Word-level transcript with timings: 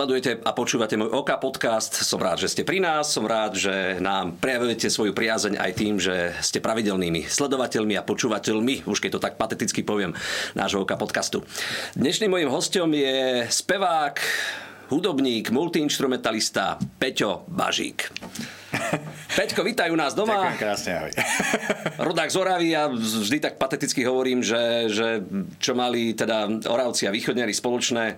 Sledujete 0.00 0.40
a 0.48 0.56
počúvate 0.56 0.96
môj 0.96 1.12
OK 1.12 1.28
podcast. 1.36 1.92
Som 1.92 2.24
rád, 2.24 2.40
že 2.40 2.48
ste 2.48 2.64
pri 2.64 2.80
nás. 2.80 3.12
Som 3.12 3.28
rád, 3.28 3.52
že 3.52 4.00
nám 4.00 4.32
prejavujete 4.40 4.88
svoju 4.88 5.12
priazeň 5.12 5.60
aj 5.60 5.72
tým, 5.76 6.00
že 6.00 6.32
ste 6.40 6.56
pravidelnými 6.56 7.28
sledovateľmi 7.28 8.00
a 8.00 8.06
počúvateľmi, 8.08 8.88
už 8.88 8.96
keď 8.96 9.20
to 9.20 9.24
tak 9.28 9.36
pateticky 9.36 9.84
poviem, 9.84 10.16
nášho 10.56 10.88
OK 10.88 10.96
podcastu. 10.96 11.44
Dnešným 12.00 12.32
mojim 12.32 12.48
hostom 12.48 12.88
je 12.96 13.44
spevák, 13.52 14.16
hudobník, 14.88 15.52
multiinstrumentalista 15.52 16.80
Peťo 16.96 17.44
Bažík. 17.52 18.08
Peťko, 19.36 19.68
vítaj 19.68 19.92
u 19.92 20.00
nás 20.00 20.16
doma. 20.16 20.48
Ďakujem 20.48 20.64
krásne, 20.64 20.90
ahoj. 20.96 21.12
Rodák 22.08 22.32
z 22.32 22.36
Oravy, 22.40 22.72
ja 22.72 22.88
vždy 22.88 23.36
tak 23.36 23.60
pateticky 23.60 24.00
hovorím, 24.08 24.40
že, 24.40 24.88
že 24.88 25.20
čo 25.60 25.76
mali 25.76 26.16
teda 26.16 26.48
Oravci 26.72 27.04
a 27.04 27.12
východniari 27.12 27.52
spoločné, 27.52 28.16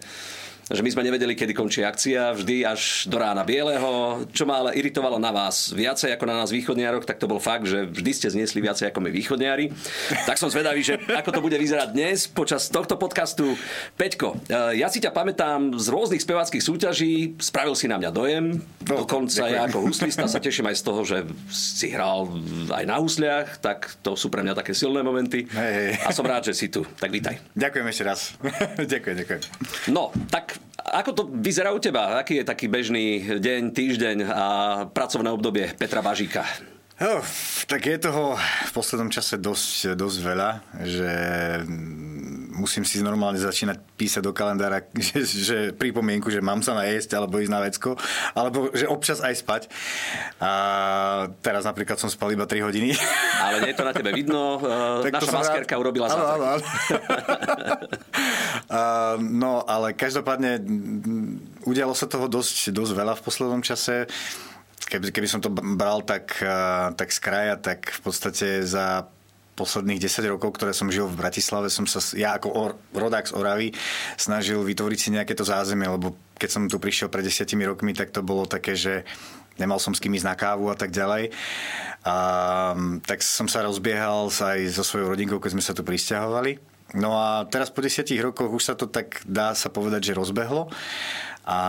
že 0.72 0.80
my 0.80 0.90
sme 0.90 1.06
nevedeli, 1.06 1.36
kedy 1.36 1.52
končí 1.52 1.84
akcia, 1.84 2.32
vždy 2.32 2.64
až 2.64 3.04
do 3.08 3.20
rána 3.20 3.44
bieleho. 3.44 4.24
Čo 4.32 4.48
ma 4.48 4.64
ale 4.64 4.76
iritovalo 4.80 5.20
na 5.20 5.28
vás 5.28 5.68
viacej 5.70 6.16
ako 6.16 6.24
na 6.24 6.40
nás 6.40 6.48
východniarok, 6.48 7.04
tak 7.04 7.20
to 7.20 7.28
bol 7.28 7.36
fakt, 7.36 7.68
že 7.68 7.84
vždy 7.84 8.10
ste 8.16 8.28
zniesli 8.32 8.64
viacej 8.64 8.88
ako 8.88 9.04
my 9.04 9.10
východniari. 9.12 9.68
Tak 10.24 10.40
som 10.40 10.48
zvedavý, 10.48 10.80
že 10.80 10.96
ako 11.12 11.30
to 11.30 11.44
bude 11.44 11.56
vyzerať 11.60 11.92
dnes 11.92 12.24
počas 12.24 12.72
tohto 12.72 12.96
podcastu. 12.96 13.52
Peťko, 14.00 14.40
e, 14.48 14.80
ja 14.80 14.88
si 14.88 15.04
ťa 15.04 15.12
pamätám 15.12 15.76
z 15.76 15.86
rôznych 15.92 16.24
speváckých 16.24 16.64
súťaží, 16.64 17.36
spravil 17.36 17.76
si 17.76 17.84
na 17.90 18.00
mňa 18.00 18.10
dojem, 18.14 18.56
no, 18.88 19.04
dokonca 19.04 19.52
ja 19.52 19.68
ako 19.68 19.92
huslista 19.92 20.24
sa 20.24 20.40
teším 20.40 20.72
aj 20.72 20.76
z 20.80 20.82
toho, 20.82 21.00
že 21.04 21.18
si 21.52 21.92
hral 21.92 22.32
aj 22.72 22.84
na 22.88 22.96
husliach, 22.96 23.60
tak 23.60 23.92
to 24.00 24.16
sú 24.16 24.32
pre 24.32 24.40
mňa 24.40 24.56
také 24.56 24.72
silné 24.72 25.04
momenty. 25.04 25.44
Hej, 25.52 25.72
hej. 25.76 25.90
A 26.06 26.10
som 26.16 26.24
rád, 26.24 26.48
že 26.48 26.56
si 26.56 26.72
tu. 26.72 26.86
Tak 26.96 27.12
vítaj. 27.12 27.36
Ďakujem 27.52 27.86
ešte 27.90 28.04
raz. 28.06 28.20
ďakujem, 28.92 29.16
ďakujem. 29.20 29.40
No, 29.90 30.14
tak 30.30 30.61
ako 30.82 31.10
to 31.12 31.22
vyzerá 31.30 31.70
u 31.72 31.78
teba? 31.78 32.18
Aký 32.18 32.42
je 32.42 32.48
taký 32.48 32.66
bežný 32.66 33.38
deň, 33.38 33.62
týždeň 33.72 34.16
a 34.28 34.46
pracovné 34.90 35.30
obdobie 35.30 35.70
Petra 35.78 36.02
Bažíka? 36.02 36.42
Oh, 37.02 37.24
tak 37.66 37.88
je 37.88 37.98
toho 37.98 38.38
v 38.38 38.70
poslednom 38.70 39.10
čase 39.10 39.34
dosť, 39.40 39.98
dosť 39.98 40.18
veľa, 40.22 40.50
že 40.86 41.12
musím 42.52 42.84
si 42.84 43.00
normálne 43.00 43.40
začínať 43.40 43.80
písať 43.96 44.22
do 44.22 44.32
kalendára, 44.36 44.84
že, 45.10 45.24
že 45.24 45.58
pripomienku, 45.72 46.28
že 46.28 46.44
mám 46.44 46.60
sa 46.60 46.76
najesť 46.76 47.16
alebo 47.16 47.40
ísť 47.40 47.52
na 47.52 47.60
vecko, 47.64 47.96
alebo 48.36 48.68
že 48.76 48.86
občas 48.86 49.24
aj 49.24 49.34
spať. 49.40 49.62
A 50.38 50.52
teraz 51.40 51.64
napríklad 51.64 51.96
som 51.96 52.12
spal 52.12 52.36
iba 52.36 52.44
3 52.44 52.62
hodiny. 52.62 52.92
Ale 53.44 53.64
nie 53.64 53.72
je 53.72 53.78
to 53.80 53.86
na 53.88 53.94
tebe 53.96 54.10
vidno. 54.12 54.40
Tak 55.02 55.18
Naša 55.18 55.34
maskérka 55.34 55.74
rád... 55.74 55.82
urobila 55.82 56.06
áno, 56.06 56.24
áno, 56.24 56.44
áno. 56.54 56.64
no, 59.18 59.52
ale 59.66 59.96
každopádne 59.96 60.62
udialo 61.66 61.96
sa 61.96 62.06
toho 62.06 62.30
dosť, 62.30 62.70
dosť 62.70 62.92
veľa 62.92 63.14
v 63.18 63.22
poslednom 63.24 63.62
čase 63.64 64.06
keby, 64.92 65.08
keby 65.08 65.28
som 65.28 65.40
to 65.40 65.48
bral 65.52 66.04
tak, 66.04 66.36
eh, 66.44 66.92
tak 66.92 67.08
z 67.08 67.18
kraja, 67.18 67.54
tak 67.56 67.88
v 67.88 68.00
podstate 68.04 68.60
za 68.66 69.08
posledných 69.52 70.00
10 70.00 70.32
rokov, 70.32 70.56
ktoré 70.56 70.72
som 70.72 70.88
žil 70.88 71.04
v 71.04 71.18
Bratislave, 71.18 71.68
som 71.68 71.84
sa, 71.84 72.00
ja 72.16 72.40
ako 72.40 72.48
or, 72.52 72.72
rodák 72.96 73.28
z 73.28 73.36
Oravy, 73.36 73.68
snažil 74.16 74.64
vytvoriť 74.64 74.98
si 74.98 75.08
nejaké 75.12 75.36
to 75.36 75.44
zázemie, 75.44 75.88
lebo 75.88 76.16
keď 76.40 76.50
som 76.50 76.62
tu 76.66 76.80
prišiel 76.80 77.12
pred 77.12 77.24
10 77.24 77.44
rokmi, 77.68 77.92
tak 77.92 78.10
to 78.10 78.24
bolo 78.24 78.48
také, 78.48 78.72
že 78.72 79.04
nemal 79.60 79.76
som 79.76 79.92
s 79.92 80.00
kým 80.00 80.16
ísť 80.16 80.26
na 80.26 80.36
kávu 80.36 80.72
a 80.72 80.76
tak 80.76 80.88
ďalej. 80.88 81.30
A, 82.08 82.16
tak 83.04 83.20
som 83.20 83.46
sa 83.46 83.62
rozbiehal 83.62 84.32
sa 84.32 84.56
aj 84.56 84.72
so 84.72 84.82
svojou 84.82 85.12
rodinkou, 85.12 85.38
keď 85.38 85.52
sme 85.52 85.64
sa 85.64 85.76
tu 85.76 85.84
pristahovali. 85.84 86.56
No 86.96 87.16
a 87.16 87.48
teraz 87.48 87.72
po 87.72 87.80
10 87.80 88.04
rokoch 88.20 88.52
už 88.52 88.62
sa 88.64 88.74
to 88.76 88.88
tak 88.88 89.24
dá 89.24 89.56
sa 89.56 89.72
povedať, 89.72 90.12
že 90.12 90.18
rozbehlo. 90.18 90.68
A, 91.44 91.60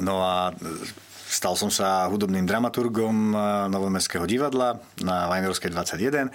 no 0.00 0.14
a 0.20 0.52
Stal 1.30 1.54
som 1.54 1.70
sa 1.70 2.10
hudobným 2.10 2.42
dramaturgom 2.42 3.30
Novomestského 3.70 4.26
divadla 4.26 4.82
na 4.98 5.30
Vajnorovskej 5.30 5.70
21. 5.70 6.26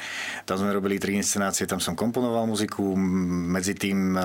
Tam 0.47 0.55
sme 0.55 0.71
robili 0.71 0.95
tri 0.95 1.19
inscenácie, 1.19 1.67
tam 1.67 1.83
som 1.83 1.99
komponoval 1.99 2.47
muziku. 2.47 2.95
Medzi 2.95 3.75
tým 3.75 4.15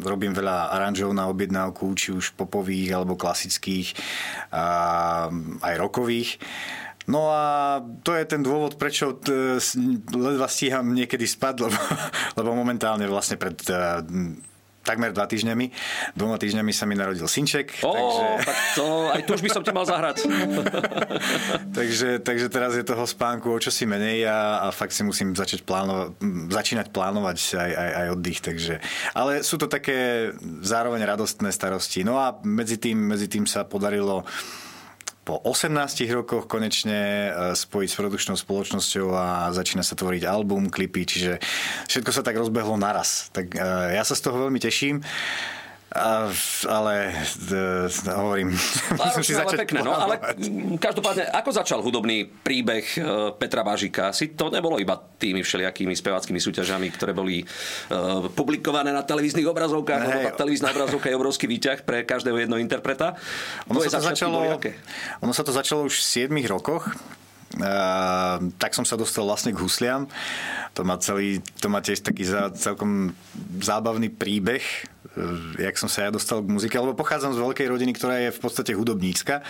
robím 0.00 0.32
veľa 0.32 0.72
aranžov 0.72 1.12
na 1.12 1.28
objednávku, 1.28 1.92
či 1.92 2.16
už 2.16 2.32
popových 2.40 2.96
alebo 2.96 3.20
klasických, 3.20 3.92
aj 5.60 5.74
rokových. 5.76 6.40
No 7.06 7.30
a 7.30 7.78
to 8.02 8.16
je 8.16 8.24
ten 8.26 8.42
dôvod, 8.42 8.80
prečo 8.80 9.14
t- 9.14 9.62
ledva 10.10 10.50
stíham 10.50 10.90
niekedy 10.90 11.28
spať, 11.28 11.68
lebo, 11.68 11.78
lebo 12.40 12.50
momentálne 12.56 13.04
vlastne 13.06 13.36
pred 13.36 13.60
takmer 14.86 15.10
dva 15.10 15.26
týždňami. 15.26 15.66
Dvoma 16.14 16.38
týždňami 16.38 16.70
sa 16.70 16.86
mi 16.86 16.94
narodil 16.94 17.26
synček. 17.26 17.82
Ó, 17.82 17.90
takže... 17.90 18.26
tak 18.46 18.56
to, 18.78 18.84
aj 19.10 19.20
tu 19.26 19.30
už 19.34 19.42
by 19.42 19.50
som 19.50 19.62
ti 19.66 19.74
mal 19.74 19.82
zahrať. 19.82 20.16
takže, 21.76 22.22
takže 22.22 22.46
teraz 22.46 22.78
je 22.78 22.86
toho 22.86 23.02
spánku 23.02 23.50
o 23.50 23.58
čosi 23.58 23.82
menej 23.84 24.30
a, 24.30 24.62
a 24.62 24.66
fakt 24.70 24.94
si 24.94 25.02
musím 25.02 25.34
začať 25.34 25.66
plánovať, 25.66 26.14
začínať 26.54 26.86
plánovať 26.94 27.36
aj, 27.58 27.70
aj, 27.74 27.90
aj 27.90 28.06
oddych. 28.14 28.40
Takže, 28.40 28.74
ale 29.10 29.42
sú 29.42 29.58
to 29.58 29.66
také 29.66 30.30
zároveň 30.62 31.02
radostné 31.02 31.50
starosti. 31.50 32.06
No 32.06 32.22
a 32.22 32.38
medzi 32.46 32.78
tým, 32.78 32.96
medzi 32.96 33.26
tým 33.26 33.44
sa 33.50 33.66
podarilo 33.66 34.22
po 35.26 35.42
18 35.42 36.06
rokoch 36.14 36.46
konečne 36.46 37.00
e, 37.02 37.30
spojiť 37.58 37.88
s 37.90 37.98
produkčnou 37.98 38.36
spoločnosťou 38.38 39.06
a 39.10 39.50
začína 39.50 39.82
sa 39.82 39.98
tvoriť 39.98 40.22
album, 40.22 40.70
klipy, 40.70 41.02
čiže 41.02 41.42
všetko 41.90 42.10
sa 42.14 42.22
tak 42.22 42.38
rozbehlo 42.38 42.78
naraz. 42.78 43.34
Tak 43.34 43.58
e, 43.58 43.98
ja 43.98 44.06
sa 44.06 44.14
z 44.14 44.22
toho 44.22 44.46
veľmi 44.46 44.62
teším. 44.62 45.02
A, 45.86 46.28
ale 46.66 47.14
uh, 47.14 48.16
hovorím, 48.18 48.50
musím 49.06 49.22
si 49.22 49.38
začať 49.38 49.64
pekné, 49.64 49.86
no, 49.86 49.94
ale 49.94 50.18
každopádne, 50.82 51.30
ako 51.30 51.50
začal 51.54 51.78
hudobný 51.78 52.26
príbeh 52.26 52.82
Petra 53.38 53.62
Bažika? 53.62 54.10
Si 54.10 54.34
to 54.34 54.50
nebolo 54.50 54.82
iba 54.82 54.98
tými 54.98 55.46
všelijakými 55.46 55.94
speváckými 55.94 56.42
súťažami, 56.42 56.90
ktoré 56.90 57.14
boli 57.14 57.46
uh, 57.46 58.26
publikované 58.34 58.90
na 58.90 59.06
televíznych 59.06 59.46
obrazovkách, 59.46 60.02
hey, 60.02 60.08
lebo 60.10 60.20
tá 60.26 60.32
televízna 60.42 60.74
obrazovka 60.74 61.06
je 61.06 61.14
obrovský 61.14 61.46
výťah 61.46 61.78
pre 61.86 62.02
každého 62.02 62.34
jedného 62.34 62.58
interpreta. 62.58 63.14
Ono 63.70 63.78
sa, 63.86 64.02
to 64.02 64.10
začalo, 64.10 64.58
ono 65.22 65.32
sa 65.32 65.46
to 65.46 65.54
začalo 65.54 65.86
už 65.86 66.02
v 66.02 66.28
7 66.28 66.50
rokoch, 66.50 66.90
Uh, 67.56 68.52
tak 68.60 68.76
som 68.76 68.84
sa 68.84 69.00
dostal 69.00 69.24
vlastne 69.24 69.54
k 69.54 69.62
husliam. 69.64 70.04
To 70.76 70.84
má, 70.84 71.00
celý, 71.00 71.40
to 71.56 71.72
má 71.72 71.80
tiež 71.80 72.04
taký 72.04 72.28
za, 72.28 72.52
celkom 72.52 73.16
zábavný 73.64 74.12
príbeh, 74.12 74.60
jak 75.56 75.76
som 75.80 75.88
sa 75.88 76.06
ja 76.06 76.10
dostal 76.12 76.44
k 76.44 76.50
muzike, 76.52 76.76
lebo 76.76 76.92
pochádzam 76.92 77.32
z 77.32 77.42
veľkej 77.42 77.66
rodiny, 77.66 77.92
ktorá 77.96 78.20
je 78.22 78.30
v 78.34 78.40
podstate 78.40 78.72
hudobnícka. 78.76 79.40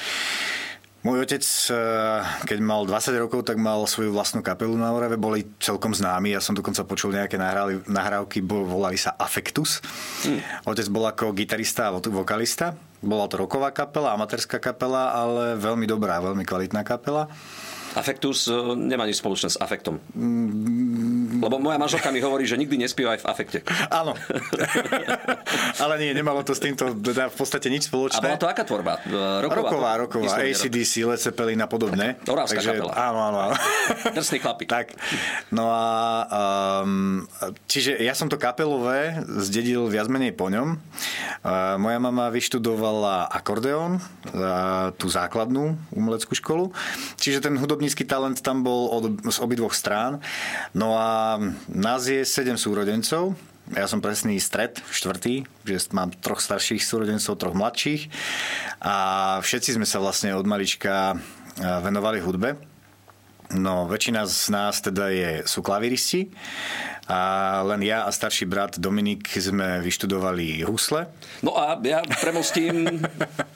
Môj 1.06 1.22
otec, 1.22 1.44
uh, 1.71 2.27
keď 2.50 2.59
mal 2.59 2.82
20 2.82 3.22
rokov, 3.22 3.47
tak 3.47 3.62
mal 3.62 3.87
svoju 3.87 4.10
vlastnú 4.10 4.43
kapelu 4.43 4.75
na 4.75 4.91
Orave, 4.91 5.15
boli 5.15 5.47
celkom 5.62 5.94
známi, 5.94 6.34
ja 6.34 6.43
som 6.43 6.50
dokonca 6.50 6.82
počul 6.82 7.15
nejaké 7.15 7.38
nahrávky, 7.38 7.87
nahrávky 7.87 8.38
volali 8.43 8.99
sa 8.99 9.15
Affectus. 9.15 9.78
Hmm. 10.27 10.43
Otec 10.66 10.91
bol 10.91 11.06
ako 11.06 11.31
gitarista 11.31 11.94
a 11.94 11.94
vokalista, 11.94 12.75
bola 12.98 13.31
to 13.31 13.38
roková 13.38 13.71
kapela, 13.71 14.19
amatérska 14.19 14.59
kapela, 14.59 15.15
ale 15.15 15.54
veľmi 15.54 15.87
dobrá, 15.87 16.19
veľmi 16.19 16.43
kvalitná 16.43 16.83
kapela. 16.83 17.31
Afektus 17.97 18.45
e, 18.45 18.53
nemá 18.77 19.09
nič 19.09 19.25
spoločné 19.25 19.49
s 19.49 19.57
afektom. 19.57 19.97
Lebo 21.41 21.57
moja 21.57 21.81
manželka 21.81 22.12
mi 22.12 22.21
hovorí, 22.21 22.45
že 22.45 22.61
nikdy 22.61 22.77
nespíva 22.77 23.17
aj 23.17 23.25
v 23.25 23.27
afekte. 23.27 23.59
Áno. 23.89 24.12
Ale 25.83 25.97
nie, 25.97 26.12
nemalo 26.12 26.45
to 26.45 26.53
s 26.53 26.61
týmto 26.61 26.93
teda 26.93 27.33
v 27.33 27.37
podstate 27.37 27.73
nič 27.73 27.89
spoločné. 27.89 28.21
A 28.21 28.37
bola 28.37 28.41
to 28.41 28.49
aká 28.53 28.69
tvorba? 28.69 29.01
E, 29.09 29.41
roková, 29.49 29.97
roková. 29.97 30.29
roková. 30.29 30.45
ACDC, 30.45 31.09
Led 31.09 31.21
Zeppelin 31.21 31.61
a 31.65 31.69
podobné. 31.69 32.21
Oravská 32.29 32.61
Takže, 32.61 32.71
kapela. 32.77 32.93
Áno, 32.93 33.19
áno, 33.33 33.39
áno. 33.49 33.55
Drsný 34.17 34.39
chlapík. 34.45 34.69
Tak. 34.69 34.92
No 35.57 35.72
a 35.72 35.84
um, 36.84 37.25
čiže 37.65 37.97
ja 37.97 38.13
som 38.13 38.28
to 38.28 38.37
kapelové 38.37 39.25
zdedil 39.41 39.89
viac 39.89 40.13
menej 40.13 40.37
po 40.37 40.53
ňom. 40.53 40.77
Uh, 41.41 41.81
moja 41.81 41.97
mama 41.97 42.28
vyštudovala 42.28 43.33
akordeón, 43.33 43.97
uh, 43.97 44.92
tú 45.01 45.09
základnú 45.09 45.81
umeleckú 45.97 46.37
školu. 46.37 46.77
Čiže 47.16 47.41
ten 47.41 47.57
hudobný 47.57 47.85
hudobnícky 47.86 48.03
talent 48.03 48.42
tam 48.42 48.66
bol 48.66 48.91
od, 48.91 49.22
z 49.30 49.38
obidvoch 49.38 49.71
strán. 49.71 50.18
No 50.74 50.98
a 50.98 51.38
nás 51.71 52.03
je 52.10 52.27
sedem 52.27 52.59
súrodencov, 52.59 53.38
ja 53.78 53.86
som 53.86 54.03
presný 54.03 54.42
stred, 54.42 54.83
štvrtý, 54.91 55.47
že 55.62 55.86
mám 55.94 56.10
troch 56.18 56.42
starších 56.42 56.83
súrodencov, 56.83 57.38
troch 57.38 57.54
mladších 57.54 58.10
a 58.83 58.94
všetci 59.38 59.78
sme 59.78 59.86
sa 59.86 60.03
vlastne 60.03 60.34
od 60.34 60.42
malička 60.50 61.15
venovali 61.62 62.18
hudbe. 62.18 62.59
No, 63.54 63.86
väčšina 63.86 64.27
z 64.27 64.50
nás 64.50 64.82
teda 64.82 65.06
je, 65.15 65.30
sú 65.47 65.62
klaviristi 65.62 66.34
a 67.06 67.62
len 67.62 67.86
ja 67.86 68.03
a 68.03 68.10
starší 68.10 68.50
brat 68.50 68.82
Dominik 68.82 69.30
sme 69.30 69.78
vyštudovali 69.78 70.66
husle. 70.66 71.06
No 71.47 71.54
a 71.54 71.78
ja 71.86 72.03
premostím 72.18 72.98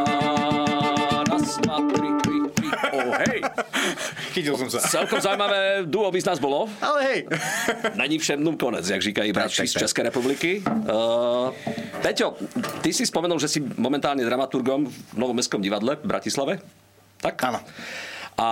hej. 3.27 3.39
Chytil 4.33 4.55
som 4.57 4.69
sa. 4.69 4.79
Celkom 4.81 5.21
zaujímavé 5.21 5.85
duo 5.85 6.09
by 6.09 6.19
z 6.21 6.27
nás 6.27 6.39
bolo. 6.39 6.69
Ale 6.81 6.99
hej. 7.03 7.19
Není 7.95 8.19
všemným 8.19 8.57
konec, 8.57 8.89
jak 8.89 9.01
říkají 9.01 9.33
bratři 9.33 9.67
z. 9.67 9.73
České 9.73 10.03
republiky. 10.03 10.63
Uh, 10.65 11.53
Peťo, 12.01 12.35
ty 12.81 12.93
si 12.93 13.05
spomenul, 13.05 13.39
že 13.39 13.47
si 13.47 13.59
momentálne 13.77 14.25
dramaturgom 14.25 14.85
v 14.89 15.17
Novom 15.17 15.35
mestskom 15.35 15.61
divadle 15.61 15.97
v 16.01 16.05
Bratislave? 16.05 16.53
Tak? 17.21 17.37
Áno. 17.43 17.59
A 18.41 18.49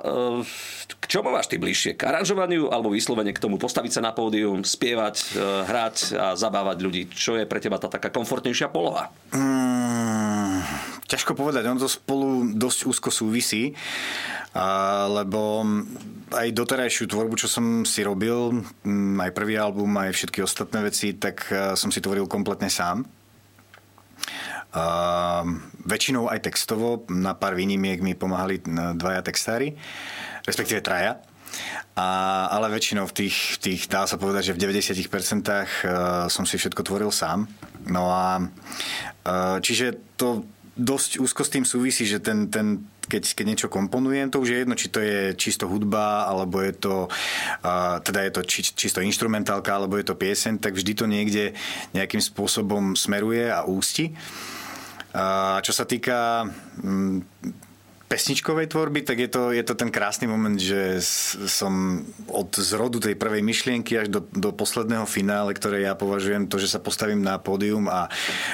uh, 0.00 0.40
k 0.86 1.04
čomu 1.10 1.28
máš 1.28 1.50
ty 1.52 1.60
bližšie? 1.60 1.98
K 1.98 2.08
aranžovaniu 2.08 2.72
alebo 2.72 2.88
vyslovene 2.94 3.36
k 3.36 3.42
tomu 3.42 3.60
postaviť 3.60 3.98
sa 3.98 4.00
na 4.00 4.16
pódium, 4.16 4.64
spievať, 4.64 5.16
uh, 5.36 5.68
hrať 5.68 5.96
a 6.16 6.26
zabávať 6.32 6.76
ľudí? 6.80 7.02
Čo 7.12 7.36
je 7.36 7.44
pre 7.44 7.60
teba 7.60 7.76
tá 7.76 7.92
taká 7.92 8.08
komfortnejšia 8.08 8.72
poloha? 8.72 9.12
Mm, 9.36 9.85
ťažko 11.06 11.38
povedať, 11.38 11.66
ono 11.66 11.78
to 11.78 11.90
spolu 11.90 12.50
dosť 12.54 12.90
úzko 12.90 13.08
súvisí, 13.14 13.72
a, 14.52 15.06
lebo 15.10 15.62
aj 16.34 16.48
doterajšiu 16.50 17.06
tvorbu, 17.06 17.34
čo 17.38 17.46
som 17.46 17.86
si 17.86 18.02
robil, 18.02 18.62
mm, 18.82 19.22
aj 19.22 19.30
prvý 19.36 19.54
album, 19.56 19.90
aj 19.96 20.12
všetky 20.12 20.42
ostatné 20.42 20.82
veci, 20.82 21.14
tak 21.14 21.46
a, 21.50 21.78
som 21.78 21.94
si 21.94 22.02
tvoril 22.02 22.26
kompletne 22.26 22.66
sám. 22.66 23.06
A, 24.74 24.84
väčšinou 25.86 26.26
aj 26.26 26.50
textovo, 26.50 27.06
na 27.08 27.38
pár 27.38 27.54
výnimiek 27.54 28.02
mi 28.02 28.18
pomáhali 28.18 28.58
n- 28.66 28.98
dvaja 28.98 29.22
textári, 29.22 29.78
respektíve 30.42 30.82
traja. 30.82 31.22
A, 31.96 32.08
ale 32.52 32.68
väčšinou 32.68 33.08
v 33.08 33.24
tých, 33.24 33.56
tých, 33.56 33.88
dá 33.88 34.04
sa 34.04 34.20
povedať, 34.20 34.52
že 34.52 34.54
v 34.54 34.68
90% 34.68 35.00
eh, 35.48 35.66
som 36.28 36.44
si 36.44 36.60
všetko 36.60 36.84
tvoril 36.84 37.08
sám. 37.08 37.48
No 37.88 38.12
a 38.12 38.44
eh, 38.44 39.56
čiže 39.64 39.96
to 40.20 40.44
dosť 40.76 41.24
úzko 41.24 41.40
s 41.40 41.52
tým 41.52 41.64
súvisí, 41.64 42.04
že 42.04 42.20
ten, 42.20 42.52
ten 42.52 42.84
keď, 43.08 43.32
keď 43.32 43.44
niečo 43.46 43.68
komponujem, 43.72 44.28
to 44.28 44.42
už 44.42 44.48
je 44.52 44.58
jedno, 44.60 44.74
či 44.76 44.92
to 44.92 45.00
je 45.00 45.32
čisto 45.38 45.64
hudba, 45.70 46.28
alebo 46.28 46.60
je 46.60 46.74
to, 46.76 47.08
uh, 47.08 47.96
teda 48.02 48.20
je 48.28 48.32
to 48.34 48.42
či, 48.44 48.60
čisto 48.76 49.00
instrumentálka, 49.00 49.72
alebo 49.72 49.96
je 49.96 50.06
to 50.06 50.18
pieseň, 50.18 50.58
tak 50.60 50.76
vždy 50.76 50.92
to 50.92 51.06
niekde 51.08 51.44
nejakým 51.94 52.20
spôsobom 52.20 52.98
smeruje 52.98 53.48
a 53.48 53.64
ústi. 53.64 54.12
A 55.16 55.58
čo 55.64 55.72
sa 55.72 55.88
týka 55.88 56.44
mm, 56.82 57.24
pesničkovej 58.06 58.70
tvorby, 58.70 59.02
tak 59.02 59.18
je 59.18 59.28
to, 59.30 59.50
je 59.50 59.62
to 59.66 59.74
ten 59.74 59.90
krásny 59.90 60.30
moment, 60.30 60.54
že 60.54 61.02
som 61.50 62.06
od 62.30 62.54
zrodu 62.54 63.02
tej 63.02 63.18
prvej 63.18 63.42
myšlienky 63.42 63.98
až 63.98 64.06
do, 64.06 64.20
do 64.30 64.54
posledného 64.54 65.02
finále, 65.10 65.50
ktoré 65.50 65.82
ja 65.82 65.98
považujem 65.98 66.46
to, 66.46 66.62
že 66.62 66.70
sa 66.70 66.78
postavím 66.78 67.26
na 67.26 67.42
pódium 67.42 67.90
a 67.90 68.06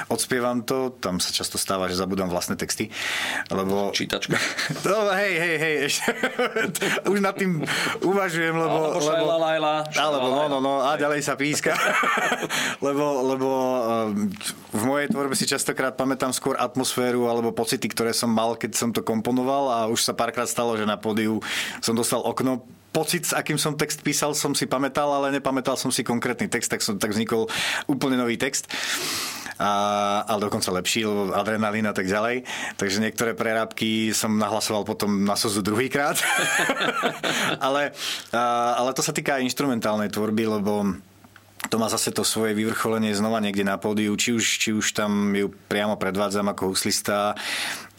odspievam 0.08 0.64
to, 0.64 0.96
tam 0.96 1.20
sa 1.20 1.36
často 1.36 1.60
stáva, 1.60 1.92
že 1.92 2.00
zabudám 2.00 2.32
vlastné 2.32 2.56
texty, 2.56 2.88
lebo... 3.52 3.92
Čítačka. 3.92 4.40
No, 4.82 5.08
hej, 5.14 5.34
hej, 5.38 5.56
hej, 5.60 5.74
ešte. 5.88 6.10
Už 7.12 7.20
nad 7.22 7.36
tým 7.36 7.62
uvažujem, 8.02 8.56
lebo... 8.56 8.92
Alebo 8.92 9.04
šajla, 9.04 9.36
lajla, 9.36 9.74
Alebo 9.94 10.26
no, 10.32 10.42
no, 10.48 10.58
no, 10.58 10.74
a 10.84 10.96
ďalej 10.96 11.20
sa 11.22 11.36
píska. 11.36 11.76
lebo, 12.86 13.04
lebo 13.32 13.48
um, 13.48 14.28
v 14.72 14.82
mojej 14.88 15.12
tvorbe 15.12 15.36
si 15.36 15.44
častokrát 15.44 15.92
pamätám 15.92 16.32
skôr 16.32 16.56
atmosféru 16.56 17.28
alebo 17.28 17.52
pocity, 17.52 17.84
ktoré 17.92 18.16
som 18.16 18.32
mal, 18.32 18.56
keď 18.56 18.72
som 18.72 18.88
to 18.88 19.04
komponoval 19.04 19.68
a 19.68 19.78
už 19.92 20.00
sa 20.00 20.16
párkrát 20.16 20.48
stalo, 20.48 20.80
že 20.80 20.88
na 20.88 20.96
pódiu 20.96 21.44
som 21.84 21.92
dostal 21.92 22.24
okno 22.24 22.64
pocit, 22.92 23.28
s 23.28 23.36
akým 23.36 23.56
som 23.56 23.76
text 23.76 24.04
písal, 24.04 24.36
som 24.36 24.56
si 24.56 24.68
pamätal, 24.68 25.08
ale 25.12 25.32
nepamätal 25.32 25.76
som 25.76 25.88
si 25.88 26.04
konkrétny 26.04 26.48
text, 26.48 26.72
tak, 26.72 26.84
som, 26.84 26.96
tak 26.96 27.12
vznikol 27.12 27.48
úplne 27.88 28.20
nový 28.20 28.36
text. 28.40 28.68
A, 29.60 30.24
ale 30.28 30.48
dokonca 30.48 30.72
lepší, 30.72 31.04
lebo 31.04 31.32
adrenalín 31.36 31.84
a 31.88 31.94
tak 31.94 32.08
ďalej. 32.08 32.44
Takže 32.80 32.98
niektoré 33.04 33.32
prerábky 33.36 34.10
som 34.16 34.40
nahlasoval 34.40 34.88
potom 34.88 35.24
na 35.24 35.36
sozu 35.36 35.60
druhýkrát. 35.60 36.16
ale, 37.66 37.92
ale 38.76 38.90
to 38.96 39.04
sa 39.04 39.12
týka 39.12 39.38
aj 39.38 39.46
instrumentálnej 39.46 40.08
tvorby, 40.08 40.44
lebo 40.48 40.96
to 41.72 41.80
má 41.80 41.88
zase 41.88 42.12
to 42.12 42.20
svoje 42.20 42.52
vyvrcholenie 42.52 43.16
znova 43.16 43.40
niekde 43.40 43.64
na 43.64 43.80
pódiu, 43.80 44.12
či 44.12 44.36
už, 44.36 44.44
či 44.44 44.76
už 44.76 44.92
tam 44.92 45.32
ju 45.32 45.48
priamo 45.72 45.96
predvádzam 45.96 46.52
ako 46.52 46.76
huslista, 46.76 47.32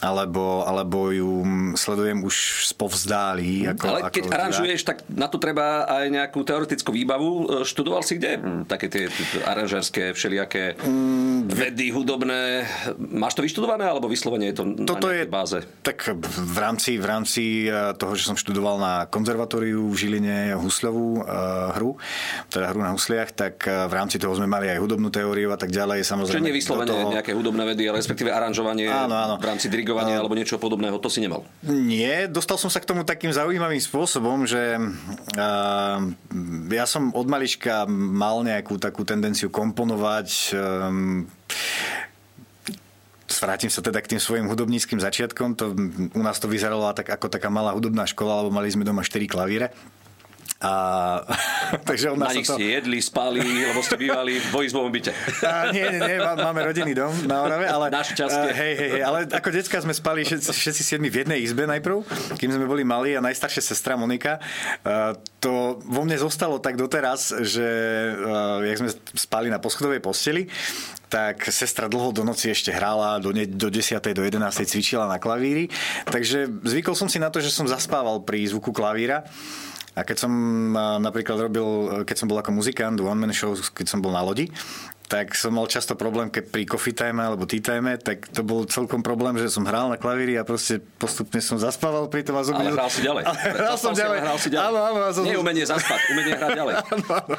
alebo, 0.03 0.61
alebo 0.61 1.07
ju 1.09 1.31
sledujem 1.73 2.19
už 2.21 2.35
spovzdáli. 2.67 3.71
Ako, 3.71 3.83
Ale 3.87 3.99
ako 4.03 4.11
keď 4.11 4.23
aranžuješ, 4.29 4.81
tak 4.83 4.97
na 5.07 5.25
to 5.25 5.39
treba 5.39 5.87
aj 5.87 6.11
nejakú 6.11 6.43
teoretickú 6.43 6.91
výbavu. 6.91 7.29
E, 7.29 7.43
Študoval 7.63 8.03
si 8.03 8.19
kde? 8.19 8.35
Mm, 8.35 8.61
Také 8.67 8.91
tie 8.91 9.07
aranžerské, 9.41 10.11
všelijaké 10.11 10.75
Mm, 10.83 11.47
vedy 11.47 11.89
hudobné. 11.89 12.67
Máš 12.97 13.33
to 13.33 13.41
vyštudované, 13.41 13.85
alebo 13.85 14.05
vyslovene 14.05 14.51
je 14.51 14.55
to 14.55 14.63
Toto 14.83 15.07
na 15.07 15.13
je 15.13 15.23
báze? 15.23 15.57
tak 15.81 16.03
v 16.19 16.57
rámci, 16.57 16.97
v 16.97 17.05
rámci 17.05 17.43
eh, 17.65 17.95
toho, 17.95 18.13
že 18.13 18.25
som 18.25 18.35
študoval 18.35 18.75
na 18.77 18.93
konzervatóriu 19.07 19.87
v 19.87 19.95
Žiline 19.95 20.37
husľovú 20.55 21.21
uh, 21.21 21.71
hru, 21.73 21.95
teda 22.49 22.65
hru 22.67 22.81
na 22.81 22.91
husliach, 22.91 23.31
tak 23.31 23.63
v 23.63 23.93
rámci 23.93 24.17
toho 24.17 24.33
sme 24.33 24.43
mali 24.45 24.67
aj 24.67 24.79
hudobnú 24.79 25.07
teóriu 25.07 25.47
a 25.49 25.57
tak 25.57 25.69
ďalej. 25.69 26.03
Samozrejme, 26.03 26.41
Čiže 26.41 26.49
nevyslovene 26.51 26.89
do 26.89 26.95
toho- 26.97 27.13
nejaké 27.13 27.31
hudobné 27.31 27.63
vedy, 27.63 27.83
ale 27.85 27.99
respektíve 27.99 28.27
aranžovanie 28.27 28.89
Áno, 28.89 29.13
áno. 29.13 29.35
v 29.37 29.45
rámci 29.45 29.67
dirigovania 29.93 30.17
alebo 30.19 30.35
niečo 30.35 30.57
podobného, 30.57 30.97
to 30.97 31.09
si 31.09 31.21
nemal. 31.21 31.45
Nie, 31.63 32.25
dostal 32.25 32.57
som 32.57 32.73
sa 32.73 32.81
k 32.81 32.89
tomu 32.89 33.05
takým 33.05 33.29
zaujímavým 33.29 33.79
spôsobom, 33.79 34.49
že 34.49 34.81
ja 36.73 36.85
som 36.89 37.13
od 37.13 37.27
malička 37.29 37.85
mal 37.89 38.41
nejakú 38.41 38.81
takú 38.81 39.05
tendenciu 39.05 39.53
komponovať. 39.53 40.29
Um, 40.57 41.29
Vrátim 43.33 43.67
sa 43.67 43.83
teda 43.83 43.99
k 43.99 44.15
tým 44.15 44.21
svojim 44.23 44.47
hudobníckým 44.47 45.03
začiatkom. 45.03 45.59
To, 45.59 45.75
u 46.15 46.21
nás 46.23 46.39
to 46.39 46.47
vyzeralo 46.47 46.87
tak, 46.95 47.11
ako 47.11 47.27
taká 47.27 47.51
malá 47.51 47.75
hudobná 47.75 48.07
škola, 48.07 48.39
lebo 48.39 48.55
mali 48.55 48.71
sme 48.71 48.87
doma 48.87 49.03
4 49.03 49.19
klavíre. 49.27 49.75
A, 50.63 50.71
takže 51.89 52.15
Na 52.15 52.31
nich 52.31 52.47
to... 52.47 52.55
ste 52.55 52.79
jedli, 52.79 53.03
spali, 53.03 53.43
lebo 53.43 53.83
ste 53.83 53.99
bývali 53.99 54.39
v 54.39 54.45
dvojizbovom 54.55 54.87
byte. 54.95 55.11
A, 55.43 55.75
nie, 55.75 55.83
nie, 55.91 55.99
nie, 55.99 56.17
má- 56.23 56.39
máme 56.39 56.63
rodinný 56.63 56.95
dom 56.95 57.11
na 57.27 57.43
Orave, 57.43 57.67
ale... 57.67 57.91
Našťastie. 57.91 58.51
hej, 58.55 58.73
hej, 58.79 58.89
hej, 58.95 59.01
ale 59.03 59.27
ako 59.27 59.47
decka 59.51 59.77
sme 59.83 59.91
spali 59.91 60.23
všetci, 60.23 60.49
všetci 60.55 60.81
siedmi 60.81 61.11
v 61.11 61.27
jednej 61.27 61.39
izbe 61.43 61.67
najprv, 61.67 62.07
kým 62.39 62.55
sme 62.55 62.63
boli 62.63 62.87
malí 62.87 63.11
a 63.13 63.19
najstaršia 63.19 63.59
sestra 63.59 63.99
Monika. 63.99 64.39
To 65.43 65.83
vo 65.83 66.01
mne 66.07 66.15
zostalo 66.15 66.63
tak 66.63 66.79
doteraz, 66.79 67.35
že 67.43 67.67
jak 68.63 68.77
sme 68.79 68.89
spali 69.19 69.51
na 69.51 69.59
poschodovej 69.59 69.99
posteli, 69.99 70.47
tak 71.11 71.45
sestra 71.53 71.85
dlho 71.85 72.09
do 72.09 72.25
noci 72.25 72.49
ešte 72.49 72.73
hrala, 72.73 73.21
do, 73.21 73.29
ne, 73.29 73.45
do 73.45 73.69
10. 73.69 74.01
do 74.01 74.25
11. 74.25 74.41
cvičila 74.65 75.05
na 75.05 75.21
klavíri, 75.21 75.69
takže 76.09 76.49
zvykol 76.65 76.97
som 76.97 77.05
si 77.05 77.21
na 77.21 77.29
to, 77.29 77.37
že 77.37 77.53
som 77.53 77.69
zaspával 77.69 78.25
pri 78.25 78.41
zvuku 78.49 78.73
klavíra. 78.73 79.21
A 79.93 80.01
keď 80.01 80.25
som 80.25 80.33
a, 80.73 80.97
napríklad 80.97 81.37
robil, 81.37 81.67
keď 82.05 82.15
som 82.17 82.27
bol 82.29 82.41
ako 82.41 82.51
muzikant, 82.53 82.97
one 82.97 83.19
man 83.19 83.33
show, 83.33 83.53
keď 83.53 83.85
som 83.93 84.01
bol 84.01 84.09
na 84.09 84.25
lodi, 84.25 84.49
tak 85.13 85.37
som 85.37 85.53
mal 85.53 85.69
často 85.69 85.93
problém, 85.93 86.33
keď 86.33 86.49
pri 86.49 86.65
coffee 86.65 86.97
time 86.97 87.21
alebo 87.21 87.45
tea 87.45 87.61
time, 87.61 87.93
tak 88.01 88.33
to 88.33 88.41
bol 88.41 88.65
celkom 88.65 89.05
problém, 89.05 89.37
že 89.37 89.45
som 89.45 89.61
hral 89.61 89.85
na 89.85 90.01
klavíri 90.01 90.33
a 90.41 90.41
proste 90.41 90.81
postupne 90.97 91.37
som 91.37 91.61
zaspával 91.61 92.09
pri 92.09 92.25
tom 92.25 92.33
a 92.33 92.41
som... 92.41 92.57
Ale 92.57 92.73
hral 92.73 92.89
si 92.89 93.05
ďalej. 93.05 93.21
Ale 93.29 93.37
hral 93.61 93.77
som 93.77 93.93
ďalej. 93.93 94.17
Hral 94.25 94.37
si 94.41 94.49
ďalej. 94.49 94.65
Áno, 94.73 94.79
áno. 94.81 94.97
som... 95.13 95.21
Nie 95.21 95.37
umenie 95.37 95.69
zaspať, 95.69 95.99
umenie 96.09 96.33
hrať 96.33 96.51
ďalej. 96.57 96.73
Áno, 96.93 97.05
áno. 97.13 97.37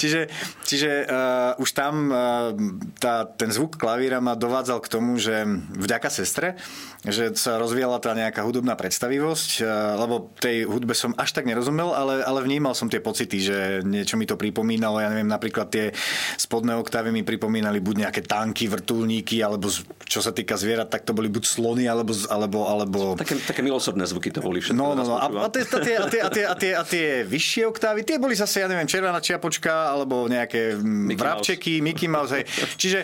Čiže, 0.00 0.32
čiže 0.64 1.04
uh, 1.04 1.60
už 1.60 1.68
tam 1.76 2.08
uh, 2.08 2.56
tá, 2.96 3.28
ten 3.28 3.52
zvuk 3.52 3.76
klavíra 3.76 4.24
ma 4.24 4.32
dovádzal 4.32 4.80
k 4.80 4.88
tomu, 4.88 5.20
že 5.20 5.44
vďaka 5.76 6.08
sestre, 6.08 6.56
že 7.04 7.36
sa 7.36 7.60
rozvíjala 7.60 8.00
tá 8.00 8.16
nejaká 8.16 8.40
hudobná 8.44 8.80
predstavivosť, 8.80 9.50
uh, 9.60 9.68
lebo 10.00 10.32
tej 10.40 10.64
hudbe 10.64 10.96
som 10.96 11.12
až 11.20 11.36
tak 11.36 11.44
nerozumel, 11.44 11.92
ale, 11.92 12.24
ale 12.24 12.40
vnímal 12.40 12.72
som 12.72 12.88
tie 12.88 13.04
pocity, 13.04 13.38
že 13.44 13.56
niečo 13.84 14.16
mi 14.16 14.24
to 14.24 14.40
pripomínalo. 14.40 15.04
Ja 15.04 15.12
neviem, 15.12 15.28
napríklad 15.28 15.68
tie 15.68 15.92
spodné 16.40 16.76
oktávy 16.80 17.09
mi 17.10 17.22
pripomínali 17.26 17.78
buď 17.78 18.08
nejaké 18.08 18.22
tanky, 18.26 18.70
vrtulníky, 18.70 19.42
alebo 19.42 19.70
čo 20.06 20.20
sa 20.22 20.30
týka 20.34 20.54
zvierat, 20.58 20.90
tak 20.90 21.06
to 21.06 21.14
boli 21.14 21.30
buď 21.30 21.44
slony, 21.46 21.84
alebo, 21.86 22.14
alebo, 22.30 22.58
alebo 22.66 22.98
Také, 23.18 23.38
také 23.42 23.60
milosrdné 23.62 24.06
zvuky 24.06 24.30
to 24.30 24.40
boli 24.42 24.62
všetko. 24.62 24.78
No, 24.78 24.94
no, 24.94 25.02
no. 25.02 25.18
A, 25.18 25.26
a, 25.26 25.48
tie, 25.50 25.62
a, 25.66 25.78
tie, 25.78 25.94
a, 25.98 26.06
tie, 26.06 26.20
a, 26.22 26.30
tie, 26.30 26.44
a, 26.46 26.54
tie, 26.54 26.72
a 26.74 26.82
tie 26.82 27.06
vyššie 27.26 27.68
oktávy, 27.68 28.02
tie 28.02 28.16
boli 28.16 28.34
zase, 28.34 28.64
ja 28.64 28.68
neviem, 28.70 28.88
červená 28.88 29.18
čiapočka, 29.22 29.92
alebo 29.92 30.26
nejaké 30.30 30.78
mm, 30.78 31.06
Mickey 31.10 31.20
vrabčeky, 31.20 31.74
Mickey 31.84 32.08
Mouse. 32.08 32.32
Hej. 32.34 32.44
Čiže 32.78 32.98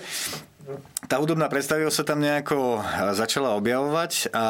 tá 1.07 1.23
hudobná 1.23 1.47
predstavivosť 1.47 1.97
sa 2.03 2.05
tam 2.05 2.19
nejako 2.19 2.83
začala 3.15 3.55
objavovať 3.55 4.35
a 4.35 4.47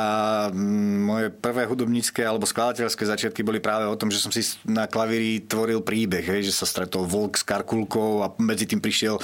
moje 0.57 1.29
prvé 1.29 1.69
hudobnícke 1.69 2.25
alebo 2.25 2.49
skladateľské 2.49 3.05
začiatky 3.05 3.45
boli 3.45 3.61
práve 3.61 3.85
o 3.85 3.99
tom, 3.99 4.09
že 4.09 4.25
som 4.25 4.33
si 4.33 4.41
na 4.65 4.89
klavíri 4.89 5.45
tvoril 5.45 5.85
príbeh, 5.85 6.25
že 6.41 6.57
sa 6.57 6.65
stretol 6.65 7.05
volk 7.05 7.37
s 7.37 7.45
karkulkou 7.45 8.25
a 8.25 8.33
medzi 8.41 8.65
tým 8.65 8.81
prišiel 8.81 9.21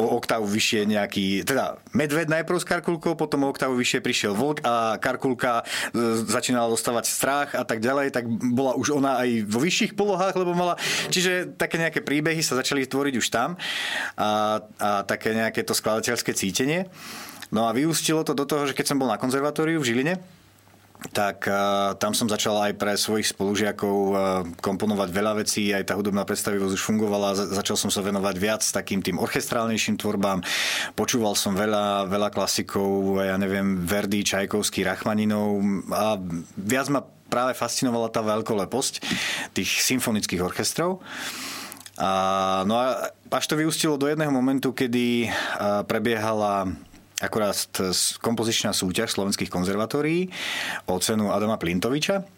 o 0.00 0.06
oktávu 0.16 0.48
vyššie 0.48 0.88
nejaký, 0.88 1.44
teda 1.44 1.76
medved 1.92 2.32
najprv 2.32 2.56
s 2.56 2.64
karkulkou, 2.64 3.20
potom 3.20 3.44
o 3.44 3.52
oktávu 3.52 3.76
vyššie 3.76 4.00
prišiel 4.00 4.32
volk 4.32 4.64
a 4.64 4.96
karkulka 4.96 5.60
e, 5.60 5.64
začínala 6.24 6.72
dostávať 6.72 7.04
strach 7.04 7.52
a 7.52 7.68
tak 7.68 7.84
ďalej, 7.84 8.16
tak 8.16 8.24
bola 8.56 8.72
už 8.80 8.96
ona 8.96 9.20
aj 9.20 9.44
vo 9.44 9.60
vyšších 9.60 9.92
polohách, 9.92 10.32
lebo 10.40 10.56
mala, 10.56 10.80
čiže 11.12 11.52
také 11.60 11.76
nejaké 11.76 12.00
príbehy 12.00 12.40
sa 12.40 12.56
začali 12.56 12.88
tvoriť 12.88 13.14
už 13.20 13.28
tam 13.28 13.60
a, 14.16 14.64
a 14.80 15.04
také 15.04 15.36
nejaké 15.36 15.60
to 15.60 15.76
skladateľské 15.76 16.05
cítenie. 16.14 16.86
No 17.50 17.66
a 17.66 17.74
vyústilo 17.74 18.22
to 18.22 18.34
do 18.34 18.46
toho, 18.46 18.66
že 18.66 18.74
keď 18.74 18.94
som 18.94 18.98
bol 18.98 19.10
na 19.10 19.18
konzervatóriu 19.18 19.78
v 19.82 19.86
Žiline, 19.86 20.14
tak 21.12 21.44
uh, 21.46 21.92
tam 22.00 22.16
som 22.16 22.26
začal 22.26 22.56
aj 22.56 22.72
pre 22.80 22.96
svojich 22.96 23.28
spolužiakov 23.30 23.96
uh, 24.10 24.16
komponovať 24.64 25.08
veľa 25.12 25.32
vecí, 25.44 25.70
aj 25.70 25.92
tá 25.92 25.94
hudobná 25.94 26.24
predstavivosť 26.24 26.72
už 26.72 26.82
fungovala, 26.82 27.36
za- 27.36 27.52
začal 27.52 27.76
som 27.76 27.92
sa 27.92 28.00
venovať 28.00 28.34
viac 28.40 28.62
takým 28.64 29.04
tým 29.04 29.20
orchestrálnejším 29.20 30.00
tvorbám, 30.00 30.40
počúval 30.96 31.36
som 31.36 31.52
veľa, 31.52 32.08
veľa 32.08 32.32
klasikov, 32.32 33.20
ja 33.22 33.36
neviem, 33.36 33.84
Verdi, 33.84 34.24
Čajkovský, 34.24 34.88
Rachmaninov 34.88 35.60
a 35.92 36.16
viac 36.56 36.88
ma 36.88 37.04
práve 37.28 37.52
fascinovala 37.58 38.08
tá 38.08 38.24
veľkoleposť 38.24 38.94
tých 39.52 39.70
symfonických 39.84 40.40
orchestrov. 40.42 41.04
A, 41.96 42.62
no 42.68 42.76
a 42.76 43.08
až 43.32 43.44
to 43.48 43.56
vyústilo 43.56 43.96
do 43.96 44.08
jedného 44.08 44.28
momentu, 44.28 44.72
kedy 44.76 45.32
prebiehala 45.88 46.68
akorát 47.16 47.56
kompozičná 48.20 48.76
súťaž 48.76 49.16
slovenských 49.16 49.48
konzervatórií 49.48 50.28
o 50.84 51.00
cenu 51.00 51.32
Adama 51.32 51.56
Plintoviča. 51.56 52.28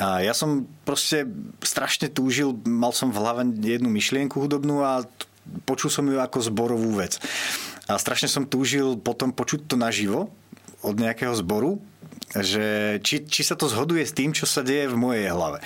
A 0.00 0.24
ja 0.24 0.32
som 0.32 0.66
proste 0.82 1.28
strašne 1.60 2.08
túžil, 2.10 2.56
mal 2.66 2.90
som 2.90 3.12
v 3.12 3.20
hlave 3.20 3.46
jednu 3.60 3.92
myšlienku 3.92 4.42
hudobnú 4.42 4.80
a 4.82 5.04
počul 5.68 5.92
som 5.92 6.08
ju 6.08 6.18
ako 6.18 6.40
zborovú 6.40 6.98
vec. 6.98 7.20
A 7.86 8.00
strašne 8.00 8.26
som 8.26 8.48
túžil 8.48 8.96
potom 8.98 9.30
počuť 9.30 9.68
to 9.68 9.76
naživo 9.76 10.32
od 10.80 10.96
nejakého 10.96 11.36
zboru, 11.36 11.78
že 12.32 12.96
či, 13.04 13.28
či 13.28 13.42
sa 13.44 13.54
to 13.54 13.68
zhoduje 13.68 14.00
s 14.06 14.16
tým, 14.16 14.32
čo 14.32 14.48
sa 14.48 14.64
deje 14.64 14.88
v 14.88 14.96
mojej 14.96 15.28
hlave. 15.28 15.60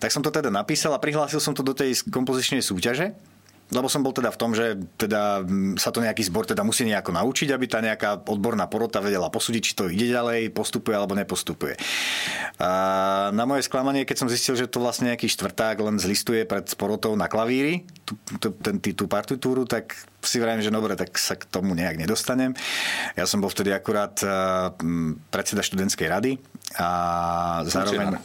Tak 0.00 0.10
som 0.10 0.24
to 0.24 0.32
teda 0.32 0.48
napísal 0.48 0.96
a 0.96 1.02
prihlásil 1.02 1.38
som 1.38 1.52
to 1.52 1.60
do 1.60 1.76
tej 1.76 1.92
kompozičnej 2.08 2.64
súťaže 2.64 3.12
lebo 3.70 3.86
som 3.86 4.02
bol 4.02 4.10
teda 4.10 4.34
v 4.34 4.38
tom, 4.38 4.50
že 4.50 4.74
teda 4.98 5.46
sa 5.78 5.94
to 5.94 6.02
nejaký 6.02 6.26
zbor 6.26 6.42
teda 6.42 6.66
musí 6.66 6.82
nejako 6.82 7.14
naučiť, 7.14 7.54
aby 7.54 7.66
tá 7.70 7.78
nejaká 7.78 8.26
odborná 8.26 8.66
porota 8.66 8.98
vedela 8.98 9.30
posúdiť, 9.30 9.62
či 9.62 9.72
to 9.78 9.86
ide 9.86 10.10
ďalej, 10.10 10.50
postupuje 10.50 10.98
alebo 10.98 11.14
nepostupuje. 11.14 11.78
A 12.58 13.30
na 13.30 13.46
moje 13.46 13.70
sklamanie, 13.70 14.02
keď 14.02 14.26
som 14.26 14.28
zistil, 14.28 14.58
že 14.58 14.66
to 14.66 14.82
vlastne 14.82 15.14
nejaký 15.14 15.30
štvrták 15.30 15.78
len 15.86 16.02
zlistuje 16.02 16.42
pred 16.42 16.66
porotou 16.74 17.14
na 17.14 17.30
klavíri, 17.30 17.86
tú, 18.02 18.18
tú, 18.42 18.50
ten, 18.58 18.82
tú 18.82 19.06
partitúru, 19.06 19.62
tak 19.70 19.94
si 20.26 20.42
vrajím, 20.42 20.66
že 20.66 20.74
dobre, 20.74 20.98
tak 20.98 21.14
sa 21.14 21.38
k 21.38 21.46
tomu 21.46 21.78
nejak 21.78 21.94
nedostanem. 21.94 22.58
Ja 23.14 23.24
som 23.30 23.38
bol 23.38 23.54
vtedy 23.54 23.70
akurát 23.70 24.18
predseda 25.30 25.62
študentskej 25.62 26.08
rady 26.10 26.32
a 26.74 27.62
zároveň... 27.70 28.18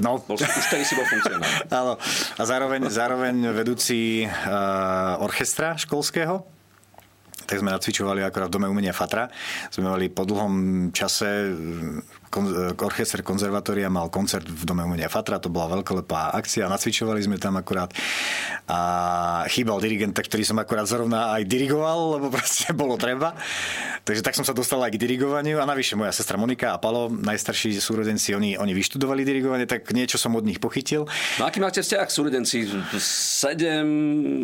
No. 0.00 0.16
Bol, 0.24 0.40
už 0.40 0.66
tedy 0.72 0.88
si 0.88 0.96
bol 0.96 1.04
funkcionár. 1.04 1.44
Áno. 1.84 1.92
A 2.40 2.42
zároveň, 2.48 2.88
zároveň 2.88 3.52
vedúci 3.52 4.24
uh, 4.24 5.20
orchestra 5.20 5.76
školského 5.76 6.48
tak 7.42 7.60
sme 7.60 7.74
nacvičovali 7.74 8.24
akorát 8.24 8.48
v 8.48 8.54
Dome 8.56 8.70
umenia 8.70 8.96
Fatra. 8.96 9.28
Sme 9.68 9.92
mali 9.92 10.08
po 10.08 10.24
dlhom 10.24 10.88
čase 10.94 11.52
kon, 12.32 12.48
orchester 12.80 13.20
konzervatória 13.20 13.92
mal 13.92 14.08
koncert 14.08 14.48
v 14.48 14.64
Dome 14.64 14.80
umenia 14.88 15.12
Fatra, 15.12 15.36
to 15.36 15.52
bola 15.52 15.76
veľkolepá 15.76 16.32
akcia, 16.32 16.72
nacvičovali 16.72 17.20
sme 17.20 17.36
tam 17.36 17.60
akurát 17.60 17.92
a 18.64 18.80
chýbal 19.52 19.76
dirigent, 19.84 20.16
ktorý 20.16 20.40
som 20.40 20.56
akurát 20.56 20.88
zrovna 20.88 21.36
aj 21.36 21.44
dirigoval, 21.44 22.16
lebo 22.16 22.32
proste 22.32 22.72
bolo 22.80 22.96
treba. 22.96 23.36
Takže 24.02 24.24
tak 24.24 24.32
som 24.32 24.48
sa 24.48 24.56
dostal 24.56 24.80
aj 24.80 24.96
k 24.96 24.98
dirigovaniu 24.98 25.60
a 25.60 25.68
navyše 25.68 25.94
moja 25.94 26.10
sestra 26.10 26.40
Monika 26.40 26.72
a 26.72 26.80
Palo, 26.80 27.12
najstarší 27.12 27.76
súrodenci, 27.76 28.32
oni, 28.32 28.56
oni 28.56 28.72
vyštudovali 28.72 29.22
dirigovanie, 29.28 29.68
tak 29.68 29.92
niečo 29.92 30.16
som 30.16 30.32
od 30.32 30.42
nich 30.42 30.58
pochytil. 30.58 31.04
No 31.36 31.44
aký 31.44 31.60
máte 31.60 31.84
vzťah 31.84 32.08
k 32.08 32.10
súrodenci? 32.10 32.56
Sedem 32.98 33.88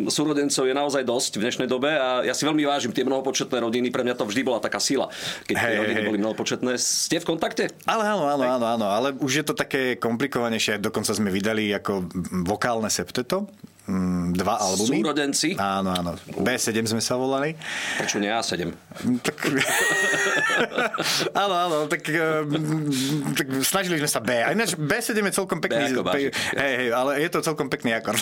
súrodencov 0.07 0.63
je 0.69 0.75
naozaj 0.77 1.03
dosť 1.03 1.41
v 1.41 1.49
dnešnej 1.49 1.67
dobe 1.67 1.89
a 1.89 2.21
ja 2.21 2.37
si 2.37 2.45
veľmi 2.45 2.61
vážim 2.63 2.93
tie 2.93 3.01
mnohopočetné 3.01 3.57
rodiny, 3.57 3.89
pre 3.89 4.05
mňa 4.05 4.15
to 4.15 4.29
vždy 4.29 4.45
bola 4.45 4.61
taká 4.61 4.77
sila, 4.77 5.09
keď 5.49 5.55
hey, 5.57 5.63
tie 5.65 5.79
rodiny 5.81 6.01
hey. 6.05 6.07
boli 6.07 6.17
mnohopočetné. 6.21 6.71
Ste 6.77 7.17
v 7.23 7.25
kontakte? 7.25 7.63
Ale 7.87 8.03
áno, 8.03 8.27
áno, 8.27 8.43
áno, 8.43 8.65
áno, 8.65 8.85
ale 8.91 9.15
už 9.15 9.41
je 9.41 9.45
to 9.45 9.55
také 9.55 9.95
komplikovanejšie, 9.95 10.83
dokonca 10.83 11.15
sme 11.15 11.31
vydali 11.31 11.71
ako 11.71 12.11
vokálne 12.43 12.91
septeto, 12.91 13.47
Mm, 13.89 14.37
dva 14.37 14.61
albumy. 14.61 15.01
Súrodenci? 15.01 15.57
Áno, 15.57 15.89
áno. 15.89 16.13
B7 16.45 16.85
sme 16.85 17.01
sa 17.01 17.17
volali. 17.17 17.57
Prečo 17.97 18.21
nie 18.21 18.29
A7? 18.29 18.69
Tak... 19.25 19.37
áno, 21.43 21.55
áno, 21.57 21.77
tak, 21.89 22.05
eh, 22.05 22.45
tak 23.33 23.47
snažili 23.65 23.97
sme 23.97 24.05
sa 24.05 24.21
B. 24.21 24.45
A 24.45 24.53
ináč 24.53 24.77
B7 24.77 25.17
je 25.25 25.33
celkom 25.33 25.57
pekný. 25.57 25.89
B 26.05 26.29
hej, 26.29 26.73
hej, 26.85 26.87
ale 26.93 27.17
je 27.17 27.29
to 27.33 27.41
celkom 27.41 27.65
pekný 27.65 27.97
akord. 27.97 28.21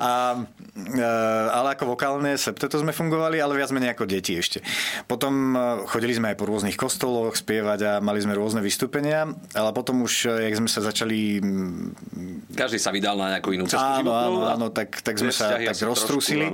a, 0.00 0.40
eh, 0.88 1.46
ale 1.52 1.76
ako 1.76 1.92
vokálne 1.92 2.40
septeto 2.40 2.80
sme 2.80 2.96
fungovali, 2.96 3.44
ale 3.44 3.60
viac 3.60 3.68
menej 3.76 3.92
ako 3.92 4.08
deti 4.08 4.40
ešte. 4.40 4.64
Potom 5.04 5.52
eh, 5.52 5.84
chodili 5.84 6.16
sme 6.16 6.32
aj 6.32 6.36
po 6.40 6.48
rôznych 6.48 6.80
kostoloch 6.80 7.36
spievať 7.36 7.80
a 7.84 7.92
mali 8.00 8.24
sme 8.24 8.32
rôzne 8.32 8.64
vystúpenia, 8.64 9.28
ale 9.52 9.70
potom 9.76 10.00
už, 10.00 10.32
jak 10.32 10.54
sme 10.56 10.68
sa 10.72 10.80
začali... 10.80 11.44
Mm, 11.44 12.56
Každý 12.56 12.80
sa 12.80 12.88
vydal 12.88 13.20
na 13.20 13.36
nejakú 13.36 13.52
inú 13.52 13.68
cestu 13.68 13.84
áno, 13.84 14.29
áno, 14.38 14.46
áno, 14.46 14.66
tak, 14.70 15.02
tak 15.02 15.18
sme 15.18 15.34
sa 15.34 15.58
tak 15.58 15.80
roztrúsili. 15.82 16.52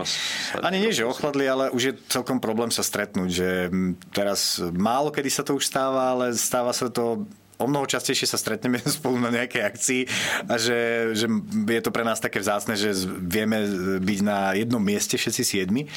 Ani 0.63 0.81
nie, 0.81 0.93
že 0.95 1.05
ochladli, 1.05 1.45
ale 1.45 1.69
už 1.75 1.83
je 1.83 1.93
celkom 2.09 2.41
problém 2.41 2.73
sa 2.73 2.81
stretnúť, 2.81 3.31
že 3.31 3.49
teraz 4.15 4.63
málo 4.73 5.13
kedy 5.13 5.29
sa 5.29 5.43
to 5.45 5.57
už 5.57 5.69
stáva, 5.69 6.17
ale 6.17 6.33
stáva 6.37 6.73
sa 6.73 6.89
to 6.89 7.29
o 7.57 7.65
mnoho 7.65 7.89
častejšie 7.89 8.29
sa 8.29 8.37
stretneme 8.37 8.81
spolu 8.97 9.17
na 9.21 9.33
nejakej 9.33 9.63
akcii 9.65 10.03
a 10.49 10.55
že, 10.61 11.13
že 11.17 11.27
je 11.73 11.83
to 11.83 11.91
pre 11.93 12.05
nás 12.05 12.21
také 12.21 12.41
vzácne, 12.41 12.77
že 12.77 12.93
vieme 13.21 13.65
byť 14.01 14.21
na 14.21 14.53
jednom 14.53 14.81
mieste 14.81 15.17
všetci 15.17 15.43
siedmi. 15.43 15.89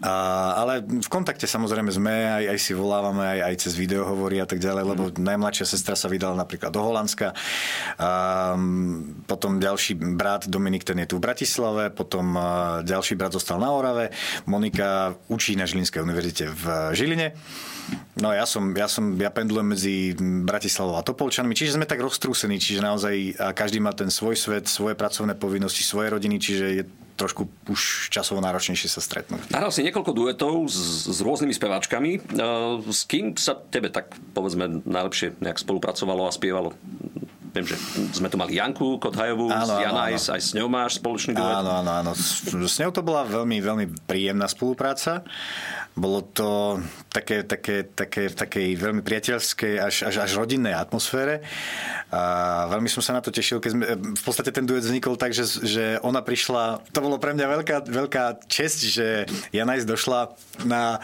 A, 0.00 0.14
ale 0.56 0.80
v 0.80 1.08
kontakte 1.12 1.44
samozrejme 1.44 1.92
sme, 1.92 2.14
aj, 2.24 2.44
aj 2.56 2.58
si 2.62 2.72
volávame, 2.72 3.20
aj, 3.20 3.40
aj 3.52 3.54
cez 3.60 3.72
videohovory 3.76 4.40
a 4.40 4.48
tak 4.48 4.56
ďalej, 4.56 4.84
lebo 4.86 5.02
mm. 5.12 5.20
najmladšia 5.20 5.66
sestra 5.68 5.92
sa 5.92 6.08
vydala 6.08 6.32
napríklad 6.40 6.72
do 6.72 6.80
Holandska. 6.80 7.36
A, 8.00 8.10
potom 9.28 9.60
ďalší 9.60 10.00
brat 10.00 10.48
Dominik, 10.48 10.88
ten 10.88 10.96
je 11.04 11.10
tu 11.10 11.20
v 11.20 11.26
Bratislave, 11.28 11.92
potom 11.92 12.32
ďalší 12.80 13.18
brat 13.20 13.36
zostal 13.36 13.60
na 13.60 13.68
Orave, 13.76 14.08
Monika 14.48 15.12
učí 15.28 15.52
na 15.52 15.68
Žilinskej 15.68 16.00
univerzite 16.00 16.48
v 16.48 16.64
Žiline. 16.96 17.36
No 18.22 18.30
ja 18.30 18.46
som, 18.46 18.70
ja 18.78 18.86
som, 18.86 19.18
ja 19.18 19.34
pendlujem 19.34 19.74
medzi 19.74 20.14
Bratislavou 20.46 20.94
a 20.96 21.02
Topolčanmi, 21.02 21.52
čiže 21.58 21.74
sme 21.74 21.90
tak 21.90 21.98
roztrúsení, 21.98 22.56
čiže 22.62 22.80
naozaj 22.80 23.36
každý 23.52 23.82
má 23.82 23.90
ten 23.90 24.08
svoj 24.08 24.38
svet, 24.38 24.70
svoje 24.70 24.94
pracovné 24.94 25.34
povinnosti, 25.34 25.82
svoje 25.82 26.14
rodiny, 26.14 26.38
čiže 26.38 26.66
je 26.70 26.84
trošku 27.20 27.44
už 27.68 28.08
časovo 28.08 28.40
náročnejšie 28.40 28.88
sa 28.88 29.04
stretnúť. 29.04 29.52
Nahral 29.52 29.68
si 29.68 29.84
niekoľko 29.84 30.12
duetov 30.16 30.54
s, 30.72 31.04
s 31.04 31.18
rôznymi 31.20 31.52
speváčkami. 31.52 32.10
E, 32.16 32.20
s 32.88 33.04
kým 33.04 33.36
sa 33.36 33.60
tebe 33.60 33.92
tak 33.92 34.16
povedzme 34.32 34.80
najlepšie 34.88 35.36
nejak 35.44 35.60
spolupracovalo 35.60 36.24
a 36.24 36.32
spievalo? 36.32 36.72
Viem, 37.50 37.66
že 37.66 37.76
sme 38.14 38.30
tu 38.30 38.38
mali 38.38 38.54
Janku 38.54 39.02
Kothajovú, 39.02 39.50
áno, 39.50 39.82
Jana 39.82 40.06
áno, 40.06 40.14
áno. 40.14 40.30
Aj, 40.30 40.40
s 40.40 40.54
ňou 40.54 40.70
máš 40.70 41.02
spoločný 41.02 41.34
duet. 41.34 41.50
Áno, 41.50 41.82
áno, 41.82 41.90
áno. 41.90 42.10
S, 42.14 42.46
s 42.46 42.76
ňou 42.78 42.94
to 42.94 43.02
bola 43.02 43.26
veľmi, 43.26 43.58
veľmi 43.58 43.86
príjemná 44.06 44.46
spolupráca. 44.46 45.26
Bolo 45.98 46.22
to 46.22 46.78
také, 47.10 47.42
také, 47.42 47.82
také, 47.82 48.30
v 48.30 48.36
takej 48.38 48.66
veľmi 48.78 49.02
priateľskej 49.02 49.74
až, 49.82 50.06
až, 50.06 50.22
až 50.22 50.30
rodinnej 50.38 50.70
atmosfére. 50.70 51.42
A 52.14 52.70
veľmi 52.70 52.86
som 52.86 53.02
sa 53.02 53.18
na 53.18 53.22
to 53.22 53.34
tešil, 53.34 53.58
keď 53.58 53.70
sme, 53.74 53.84
v 54.14 54.22
podstate 54.22 54.54
ten 54.54 54.62
duet 54.62 54.86
vznikol 54.86 55.18
tak, 55.18 55.34
že, 55.34 55.50
že 55.66 55.84
ona 56.06 56.22
prišla, 56.22 56.86
to 56.94 57.02
bolo 57.02 57.18
pre 57.18 57.34
mňa 57.34 57.46
veľká, 57.58 57.76
veľká 57.90 58.24
čest, 58.46 58.86
že 58.86 59.26
Jana 59.50 59.74
došla 59.82 60.38
na 60.62 61.02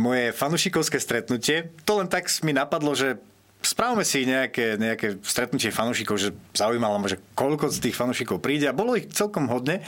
moje 0.00 0.32
fanušikovské 0.32 0.96
stretnutie. 0.96 1.76
To 1.84 2.00
len 2.00 2.08
tak 2.08 2.32
mi 2.40 2.56
napadlo, 2.56 2.96
že 2.96 3.20
správame 3.66 4.04
si 4.06 4.28
nejaké, 4.28 4.76
nejaké 4.76 5.20
stretnutie 5.24 5.74
fanúšikov, 5.74 6.16
že 6.20 6.32
zaujímalo 6.52 7.00
ma, 7.00 7.08
že 7.10 7.20
koľko 7.34 7.72
z 7.72 7.90
tých 7.90 7.96
fanúšikov 7.98 8.40
príde 8.40 8.70
a 8.70 8.76
bolo 8.76 8.96
ich 8.96 9.10
celkom 9.10 9.50
hodne, 9.50 9.84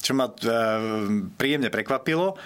čo 0.00 0.16
ma 0.16 0.28
uh, 0.28 0.36
príjemne 1.36 1.68
prekvapilo. 1.68 2.36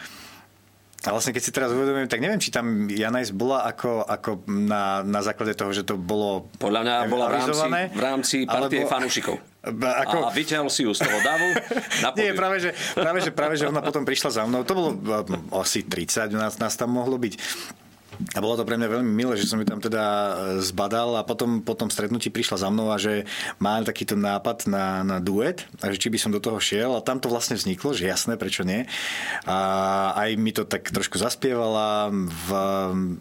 A 1.06 1.14
vlastne 1.14 1.30
keď 1.30 1.42
si 1.46 1.54
teraz 1.54 1.70
uvedomujem, 1.70 2.10
tak 2.10 2.18
neviem, 2.18 2.42
či 2.42 2.50
tam 2.50 2.90
Janajs 2.90 3.30
bola 3.30 3.62
ako, 3.70 4.02
ako 4.02 4.42
na, 4.50 5.06
na 5.06 5.22
základe 5.22 5.54
toho, 5.54 5.70
že 5.70 5.86
to 5.86 5.94
bolo 5.94 6.50
Podľa 6.58 6.80
mňa 6.82 6.94
bola 7.06 7.30
v 7.30 7.34
rámci, 7.38 7.62
v 7.94 8.02
rámci 8.02 8.36
partie 8.42 8.82
alebo, 8.82 8.90
fanúšikov. 8.90 9.36
Ako... 10.02 10.26
A 10.26 10.34
vyťahol 10.34 10.70
si 10.72 10.82
ju 10.86 10.90
z 10.96 11.04
toho 11.04 11.18
davu 11.22 11.48
na 12.02 12.10
Nie, 12.18 12.34
práve 12.34 12.56
že, 12.58 12.70
práve, 12.98 13.18
že, 13.20 13.30
práve, 13.30 13.54
že 13.54 13.70
ona 13.70 13.78
potom 13.84 14.02
prišla 14.02 14.30
za 14.30 14.42
mnou. 14.48 14.66
To 14.66 14.74
bolo 14.74 14.90
asi 15.60 15.86
30, 15.86 16.34
nás, 16.34 16.58
nás 16.58 16.74
tam 16.74 16.90
mohlo 16.90 17.14
byť. 17.14 17.36
A 18.34 18.38
bolo 18.42 18.58
to 18.58 18.66
pre 18.66 18.74
mňa 18.74 18.88
veľmi 18.90 19.12
milé, 19.14 19.38
že 19.38 19.46
som 19.46 19.62
ju 19.62 19.66
tam 19.66 19.78
teda 19.78 20.04
e, 20.04 20.32
zbadal 20.64 21.18
a 21.18 21.22
potom 21.22 21.62
po 21.62 21.78
tom 21.78 21.86
stretnutí 21.86 22.34
prišla 22.34 22.66
za 22.66 22.68
mnou 22.68 22.90
a 22.90 22.98
že 22.98 23.26
má 23.62 23.78
takýto 23.82 24.18
nápad 24.18 24.66
na, 24.66 25.06
na 25.06 25.18
duet 25.22 25.66
a 25.78 25.90
že 25.94 26.02
či 26.02 26.08
by 26.10 26.18
som 26.18 26.34
do 26.34 26.42
toho 26.42 26.58
šiel 26.58 26.98
a 26.98 27.04
tam 27.04 27.22
to 27.22 27.30
vlastne 27.30 27.54
vzniklo, 27.54 27.94
že 27.94 28.10
jasné, 28.10 28.34
prečo 28.34 28.66
nie. 28.66 28.90
A 29.46 29.58
aj 30.18 30.30
mi 30.34 30.50
to 30.50 30.66
tak 30.66 30.90
trošku 30.90 31.16
zaspievala, 31.18 32.10
v 32.10 32.50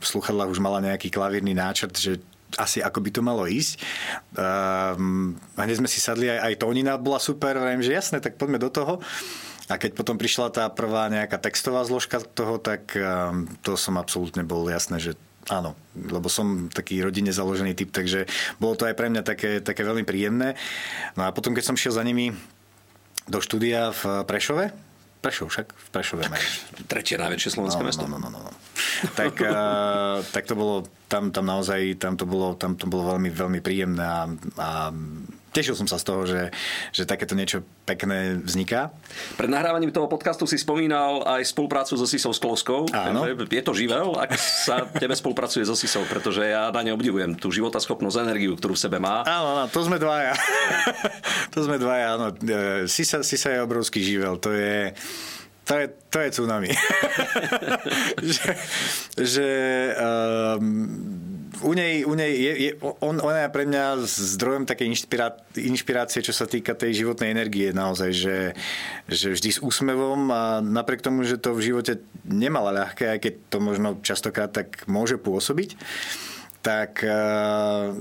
sluchadlách 0.01 0.51
už 0.51 0.59
mala 0.63 0.81
nejaký 0.81 1.13
klavírny 1.13 1.53
náčrt, 1.53 1.93
že 1.97 2.17
asi 2.55 2.79
ako 2.79 3.03
by 3.03 3.09
to 3.11 3.21
malo 3.21 3.43
ísť. 3.43 3.83
Um, 4.33 5.35
hneď 5.59 5.83
sme 5.83 5.91
si 5.91 5.99
sadli, 5.99 6.31
aj, 6.31 6.39
aj 6.47 6.53
tónina 6.63 6.95
bola 6.95 7.19
super, 7.19 7.59
viem, 7.59 7.83
že 7.83 7.91
jasné, 7.91 8.23
tak 8.23 8.39
poďme 8.39 8.63
do 8.63 8.71
toho. 8.71 9.03
A 9.67 9.75
keď 9.75 9.99
potom 9.99 10.15
prišla 10.15 10.47
tá 10.49 10.65
prvá 10.71 11.11
nejaká 11.11 11.35
textová 11.37 11.83
zložka 11.83 12.23
toho, 12.23 12.55
tak 12.55 12.95
um, 12.95 13.47
to 13.59 13.75
som 13.75 13.99
absolútne 13.99 14.47
bol 14.47 14.63
jasné, 14.71 14.95
že 14.99 15.11
áno, 15.51 15.75
lebo 15.95 16.27
som 16.31 16.71
taký 16.71 16.99
rodine 17.03 17.31
založený 17.31 17.75
typ, 17.75 17.91
takže 17.91 18.27
bolo 18.59 18.79
to 18.79 18.87
aj 18.87 18.95
pre 18.95 19.11
mňa 19.11 19.23
také, 19.27 19.59
také 19.59 19.83
veľmi 19.83 20.07
príjemné. 20.07 20.55
No 21.19 21.27
a 21.27 21.35
potom, 21.35 21.51
keď 21.51 21.63
som 21.67 21.79
šiel 21.79 21.95
za 21.95 22.03
nimi 22.03 22.31
do 23.27 23.39
štúdia 23.43 23.91
v 23.91 24.23
Prešove, 24.23 24.87
Prešov 25.17 25.49
však, 25.49 25.67
v 25.73 25.87
Prešove 25.91 26.23
majú. 26.29 26.47
Tretie 26.85 27.17
najväčšie 27.17 27.49
slovenské 27.57 27.81
no, 27.81 27.87
mesto. 27.89 28.05
No, 28.05 28.21
no, 28.21 28.29
no, 28.29 28.39
no. 28.47 28.51
Tak, 29.17 29.33
uh, 29.41 30.21
tak 30.29 30.45
to 30.45 30.53
bolo, 30.53 30.85
tam, 31.09 31.33
tam 31.33 31.43
naozaj, 31.43 31.97
tam 31.97 32.13
to 32.15 32.29
bolo, 32.29 32.53
tam 32.53 32.77
to 32.77 32.85
bolo 32.85 33.17
veľmi, 33.17 33.33
veľmi 33.33 33.59
príjemné 33.59 34.05
a, 34.05 34.29
a 34.61 34.69
tešil 35.57 35.73
som 35.73 35.89
sa 35.89 35.97
z 35.97 36.05
toho, 36.05 36.21
že, 36.29 36.53
že 36.93 37.09
takéto 37.09 37.33
niečo 37.33 37.65
pekné 37.89 38.37
vzniká. 38.37 38.93
Pred 39.41 39.49
nahrávaním 39.49 39.89
toho 39.89 40.05
podcastu 40.05 40.45
si 40.45 40.61
spomínal 40.61 41.25
aj 41.25 41.49
spoluprácu 41.49 41.97
so 41.97 42.05
Sisou 42.05 42.29
Sklovskou. 42.29 42.85
Áno. 42.93 43.25
Je 43.49 43.63
to 43.65 43.73
živel, 43.73 44.13
ak 44.13 44.37
sa 44.37 44.85
tebe 44.85 45.17
spolupracuje 45.17 45.65
so 45.65 45.73
Sisou, 45.73 46.05
pretože 46.05 46.45
ja 46.45 46.69
na 46.69 46.85
ne 46.85 46.93
obdivujem 46.93 47.33
tú 47.33 47.49
životaschopnosť, 47.49 48.21
energiu, 48.21 48.53
ktorú 48.53 48.77
v 48.77 48.81
sebe 48.85 48.97
má. 49.01 49.25
Áno, 49.25 49.57
áno, 49.57 49.65
to 49.73 49.81
sme 49.81 49.97
dvaja. 49.97 50.37
to 51.53 51.65
sme 51.65 51.81
dvaja, 51.81 52.05
áno. 52.21 52.27
E, 52.37 52.85
Sisa, 52.85 53.25
Sisa 53.25 53.49
je 53.57 53.65
obrovský 53.65 54.05
živel. 54.05 54.37
To 54.37 54.53
je... 54.53 54.93
To 55.67 55.75
je, 55.75 55.85
to 56.07 56.17
je 56.23 56.29
tsunami. 56.31 56.71
že 58.31 58.55
že 59.19 59.49
um, 59.99 61.36
u 61.63 61.71
nej, 61.73 62.05
u 62.05 62.13
nej 62.13 62.33
je, 62.33 62.53
je, 62.65 62.71
on, 62.81 63.17
ona 63.21 63.47
je 63.47 63.53
pre 63.53 63.63
mňa 63.65 64.05
zdrojom 64.05 64.65
inšpirá, 64.67 65.37
inšpirácie, 65.55 66.21
čo 66.21 66.33
sa 66.35 66.45
týka 66.45 66.77
tej 66.77 67.05
životnej 67.05 67.33
energie 67.33 67.73
naozaj, 67.73 68.09
že, 68.13 68.37
že 69.09 69.33
vždy 69.33 69.49
s 69.57 69.59
úsmevom 69.63 70.29
a 70.29 70.59
napriek 70.59 71.05
tomu, 71.05 71.25
že 71.25 71.41
to 71.41 71.57
v 71.57 71.73
živote 71.73 72.03
nemala 72.25 72.73
ľahké, 72.73 73.17
aj 73.17 73.19
keď 73.23 73.33
to 73.49 73.57
možno 73.63 73.87
častokrát 74.03 74.51
tak 74.53 74.85
môže 74.85 75.17
pôsobiť, 75.17 75.79
tak 76.61 77.01
uh, 77.05 77.95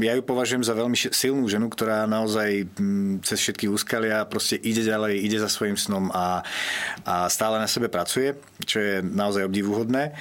ja 0.00 0.16
ju 0.16 0.22
považujem 0.22 0.64
za 0.64 0.72
veľmi 0.72 0.94
silnú 0.94 1.44
ženu, 1.50 1.68
ktorá 1.68 2.06
naozaj 2.08 2.70
mm, 2.78 3.26
cez 3.26 3.38
všetky 3.42 3.66
úskalia 3.68 4.24
proste 4.24 4.56
ide 4.56 4.86
ďalej, 4.86 5.20
ide 5.20 5.38
za 5.42 5.50
svojim 5.50 5.76
snom 5.76 6.08
a, 6.14 6.40
a 7.04 7.26
stále 7.28 7.58
na 7.58 7.68
sebe 7.68 7.92
pracuje, 7.92 8.38
čo 8.64 8.78
je 8.80 8.94
naozaj 9.02 9.46
obdivuhodné. 9.46 10.14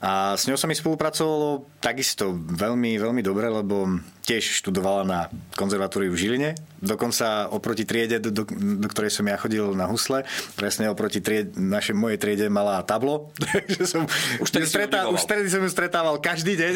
A 0.00 0.32
s 0.32 0.48
ňou 0.48 0.56
sa 0.56 0.64
mi 0.64 0.72
spolupracovalo 0.72 1.68
takisto 1.76 2.32
veľmi, 2.32 2.96
veľmi 2.96 3.20
dobre, 3.20 3.52
lebo 3.52 4.00
tiež 4.24 4.64
študovala 4.64 5.02
na 5.04 5.20
konzervatóriu 5.58 6.08
v 6.14 6.20
Žiline. 6.20 6.50
Dokonca 6.80 7.52
oproti 7.52 7.84
triede, 7.84 8.16
do, 8.16 8.32
do, 8.32 8.48
do 8.48 8.88
ktorej 8.88 9.12
som 9.12 9.28
ja 9.28 9.36
chodil 9.36 9.64
na 9.76 9.84
husle, 9.90 10.24
presne 10.56 10.86
oproti 10.88 11.18
triede, 11.20 11.52
našej 11.58 11.92
mojej 11.92 12.16
triede 12.16 12.46
mala 12.46 12.80
tablo. 12.86 13.28
Takže 13.44 13.84
som, 13.84 14.08
už, 14.40 14.48
stretá, 14.64 15.10
už 15.10 15.20
vtedy 15.26 15.50
som 15.50 15.60
ju 15.60 15.68
stretával 15.68 16.16
každý 16.22 16.54
deň. 16.56 16.74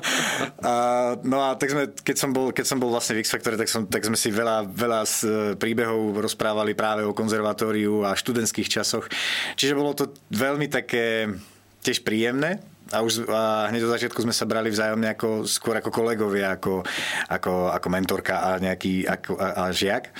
a, 0.70 0.72
no 1.20 1.42
a 1.42 1.58
tak 1.58 1.74
sme, 1.74 1.92
keď 1.92 2.16
som 2.16 2.30
bol, 2.32 2.54
keď 2.54 2.64
som 2.70 2.78
bol 2.78 2.88
vlastne 2.88 3.18
v 3.18 3.26
X-Factore, 3.26 3.58
tak, 3.58 3.68
som, 3.68 3.84
tak 3.84 4.06
sme 4.06 4.16
si 4.16 4.30
veľa, 4.30 4.64
veľa 4.64 5.00
z 5.04 5.16
e, 5.26 5.28
príbehov 5.58 6.22
rozprávali 6.22 6.72
práve 6.72 7.02
o 7.04 7.12
konzervatóriu 7.12 8.06
a 8.06 8.14
študentských 8.14 8.68
časoch. 8.80 9.10
Čiže 9.58 9.76
bolo 9.76 9.92
to 9.92 10.08
veľmi 10.28 10.68
také 10.68 11.32
tiež 11.80 12.04
príjemné 12.04 12.60
a 12.90 13.06
už 13.06 13.24
a 13.30 13.70
hneď 13.70 13.86
do 13.86 13.94
začiatku 13.94 14.20
sme 14.20 14.34
sa 14.34 14.44
brali 14.44 14.68
vzájomne 14.68 15.14
ako, 15.14 15.46
skôr 15.46 15.78
ako 15.78 15.94
kolegovia, 15.94 16.58
ako, 16.58 16.82
ako, 17.30 17.70
ako 17.70 17.86
mentorka 17.88 18.34
a 18.42 18.50
nejaký 18.58 19.06
ako, 19.06 19.38
a, 19.38 19.48
a 19.56 19.64
žiak. 19.70 20.10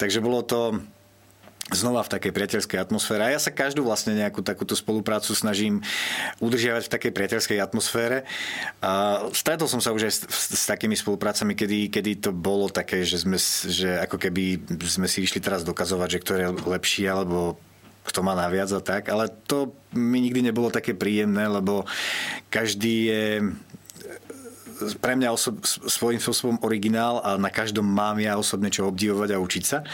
Takže 0.00 0.24
bolo 0.24 0.40
to 0.42 0.80
znova 1.72 2.04
v 2.04 2.12
takej 2.12 2.32
priateľskej 2.36 2.76
atmosfére. 2.76 3.24
A 3.24 3.32
ja 3.32 3.40
sa 3.40 3.48
každú 3.48 3.88
vlastne 3.88 4.12
nejakú 4.12 4.44
takúto 4.44 4.76
spoluprácu 4.76 5.32
snažím 5.32 5.80
udržiavať 6.44 6.88
v 6.88 6.92
takej 6.92 7.12
priateľskej 7.16 7.58
atmosfére. 7.60 8.28
A 8.84 9.24
stretol 9.32 9.64
som 9.64 9.80
sa 9.80 9.96
už 9.96 10.08
aj 10.08 10.12
s, 10.12 10.20
s, 10.28 10.42
s 10.60 10.64
takými 10.68 10.92
spoluprácami, 10.92 11.56
kedy, 11.56 11.88
kedy 11.88 12.20
to 12.20 12.30
bolo 12.36 12.68
také, 12.68 13.00
že, 13.08 13.24
sme, 13.24 13.40
že 13.68 13.96
ako 13.96 14.20
keby 14.20 14.60
sme 14.84 15.08
si 15.08 15.24
išli 15.24 15.40
teraz 15.40 15.64
dokazovať, 15.64 16.08
že 16.12 16.22
kto 16.24 16.32
je 16.36 16.46
lepší, 16.68 17.08
alebo 17.08 17.56
kto 18.04 18.20
má 18.20 18.36
naviac 18.36 18.68
a 18.72 18.80
tak, 18.84 19.08
ale 19.08 19.32
to 19.48 19.72
mi 19.96 20.20
nikdy 20.20 20.44
nebolo 20.44 20.68
také 20.68 20.92
príjemné, 20.92 21.48
lebo 21.48 21.88
každý 22.52 22.94
je 23.08 23.24
pre 24.98 25.14
mňa 25.14 25.28
osob, 25.30 25.62
svojím 25.64 26.20
spôsobom 26.20 26.56
originál 26.62 27.22
a 27.22 27.36
na 27.38 27.48
každom 27.48 27.86
mám 27.86 28.18
ja 28.18 28.34
osobne 28.34 28.68
čo 28.68 28.88
obdivovať 28.90 29.30
a 29.34 29.38
učiť 29.38 29.64
sa. 29.64 29.86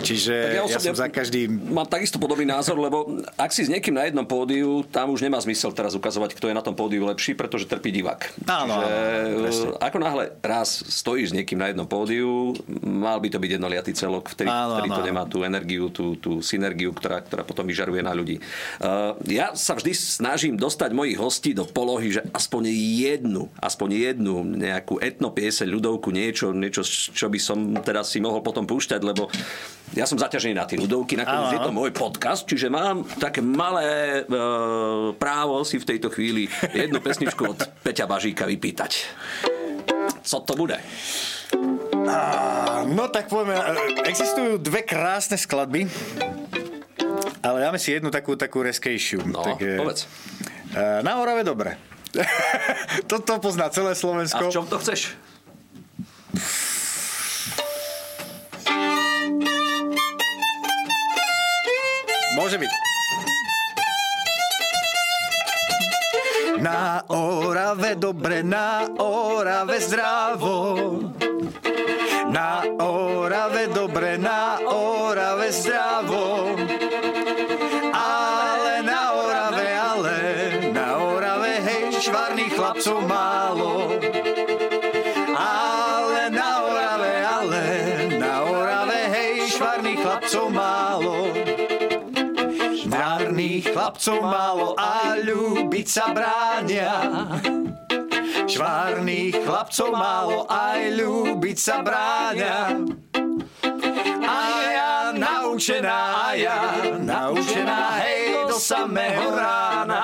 Čiže 0.00 0.34
ja, 0.58 0.64
ja 0.66 0.78
som 0.80 0.96
za 0.96 1.08
každý... 1.08 1.48
Mám 1.48 1.88
takisto 1.88 2.16
podobný 2.16 2.48
názor, 2.48 2.78
lebo 2.78 3.22
ak 3.36 3.50
si 3.52 3.66
s 3.66 3.70
niekým 3.72 3.96
na 3.96 4.08
jednom 4.08 4.24
pódiu, 4.24 4.86
tam 4.88 5.12
už 5.12 5.24
nemá 5.24 5.40
zmysel 5.42 5.74
teraz 5.74 5.92
ukazovať, 5.98 6.36
kto 6.38 6.48
je 6.48 6.54
na 6.56 6.64
tom 6.64 6.72
pódiu 6.72 7.04
lepší, 7.04 7.36
pretože 7.36 7.68
trpí 7.68 7.92
divák. 7.92 8.48
Áno, 8.48 8.72
áno, 8.78 9.76
Ako 9.82 9.98
náhle 9.98 10.32
raz 10.40 10.82
stojíš 10.86 11.32
s 11.32 11.36
niekým 11.36 11.58
na 11.58 11.68
jednom 11.68 11.88
pódiu, 11.88 12.56
mal 12.80 13.18
by 13.18 13.28
to 13.28 13.38
byť 13.42 13.50
jednoliatý 13.58 13.92
celok, 13.92 14.32
vtedy, 14.32 14.48
áno, 14.48 14.78
vtedy 14.78 14.88
áno, 14.88 14.96
to 14.96 15.02
nemá 15.02 15.22
tú 15.26 15.38
energiu, 15.42 15.90
tú, 15.90 16.16
tú 16.16 16.40
synergiu, 16.40 16.94
ktorá, 16.94 17.20
ktorá 17.20 17.42
potom 17.42 17.66
vyžaruje 17.66 18.00
na 18.00 18.14
ľudí. 18.14 18.38
Uh, 18.78 19.18
ja 19.26 19.52
sa 19.58 19.74
vždy 19.74 19.92
snažím 19.92 20.54
dostať 20.54 20.90
mojich 20.94 21.18
hostí 21.18 21.50
do 21.52 21.66
polohy, 21.66 22.14
že 22.14 22.22
aspoň 22.30 22.70
jednu, 22.72 23.50
aspoň 23.58 23.88
jednu 24.12 24.21
jednu 24.22 24.46
nejakú 24.54 25.02
etnopieseň, 25.02 25.66
ľudovku, 25.66 26.14
niečo, 26.14 26.54
niečo, 26.54 26.86
čo 26.86 27.26
by 27.26 27.38
som 27.42 27.74
teraz 27.82 28.14
si 28.14 28.22
mohol 28.22 28.38
potom 28.38 28.62
púšťať, 28.70 29.02
lebo 29.02 29.26
ja 29.98 30.06
som 30.06 30.14
zaťažený 30.14 30.54
na 30.54 30.62
tie 30.62 30.78
ľudovky, 30.78 31.18
nakoniec 31.18 31.58
je 31.58 31.66
to 31.66 31.74
môj 31.74 31.90
podcast, 31.90 32.46
čiže 32.46 32.70
mám 32.70 33.02
také 33.18 33.42
malé 33.42 34.22
e, 34.22 34.40
právo 35.18 35.66
si 35.66 35.82
v 35.82 35.88
tejto 35.90 36.14
chvíli 36.14 36.46
jednu 36.70 37.02
pesničku 37.02 37.42
od 37.42 37.58
Peťa 37.82 38.06
Bažíka 38.06 38.46
vypýtať. 38.46 39.10
Co 40.22 40.38
to 40.46 40.54
bude? 40.54 40.78
no 42.82 43.04
tak 43.10 43.26
poďme, 43.30 43.58
existujú 44.06 44.58
dve 44.62 44.86
krásne 44.86 45.34
skladby, 45.34 45.86
ale 47.42 47.56
dáme 47.58 47.78
si 47.78 47.90
jednu 47.90 48.14
takú, 48.14 48.38
takú 48.38 48.62
reskejšiu. 48.62 49.26
No, 49.26 49.42
tak, 49.42 49.58
povedz. 49.58 50.06
E, 50.72 51.02
na 51.02 51.18
Orave 51.18 51.42
dobre. 51.42 51.74
Toto 53.08 53.40
pozná 53.40 53.72
celé 53.72 53.96
Slovensko. 53.96 54.46
A 54.46 54.50
v 54.50 54.54
čom 54.54 54.66
to 54.68 54.76
chceš? 54.80 55.16
Môže 62.32 62.56
byť. 62.56 62.72
Na 66.62 67.02
Orave 67.10 67.98
dobre, 67.98 68.40
na 68.46 68.86
Orave 69.02 69.82
zdravo. 69.82 70.56
Na 72.32 72.64
Orave 72.80 73.68
dobre, 73.68 74.16
na 74.16 74.62
Orave 74.64 75.52
zdravo. 75.52 76.56
Chlapcov 82.10 82.98
málo. 83.06 83.94
Ale 85.38 86.22
na 86.34 86.50
Orave, 86.66 87.14
ale 87.22 87.64
na 88.18 88.42
Orave, 88.42 89.00
hej, 89.06 89.54
švarných 89.54 90.00
chlapcov 90.02 90.44
málo. 90.50 91.30
Švarných 92.74 93.66
chlapcov 93.70 94.18
málo 94.18 94.74
a 94.74 95.14
ľúbiť 95.22 95.86
sa 95.86 96.10
bránia. 96.10 96.94
Švarných 98.50 99.36
chlapcov 99.46 99.90
málo 99.94 100.50
aj 100.50 100.80
ľúbiť 100.98 101.56
sa 101.58 101.86
bráňa. 101.86 102.82
A 104.26 104.38
ja 104.74 104.94
naučená, 105.14 106.00
a 106.18 106.26
ja 106.34 106.82
naučená, 106.98 108.02
hej, 108.02 108.50
do 108.50 108.58
samého 108.58 109.30
rána 109.38 110.02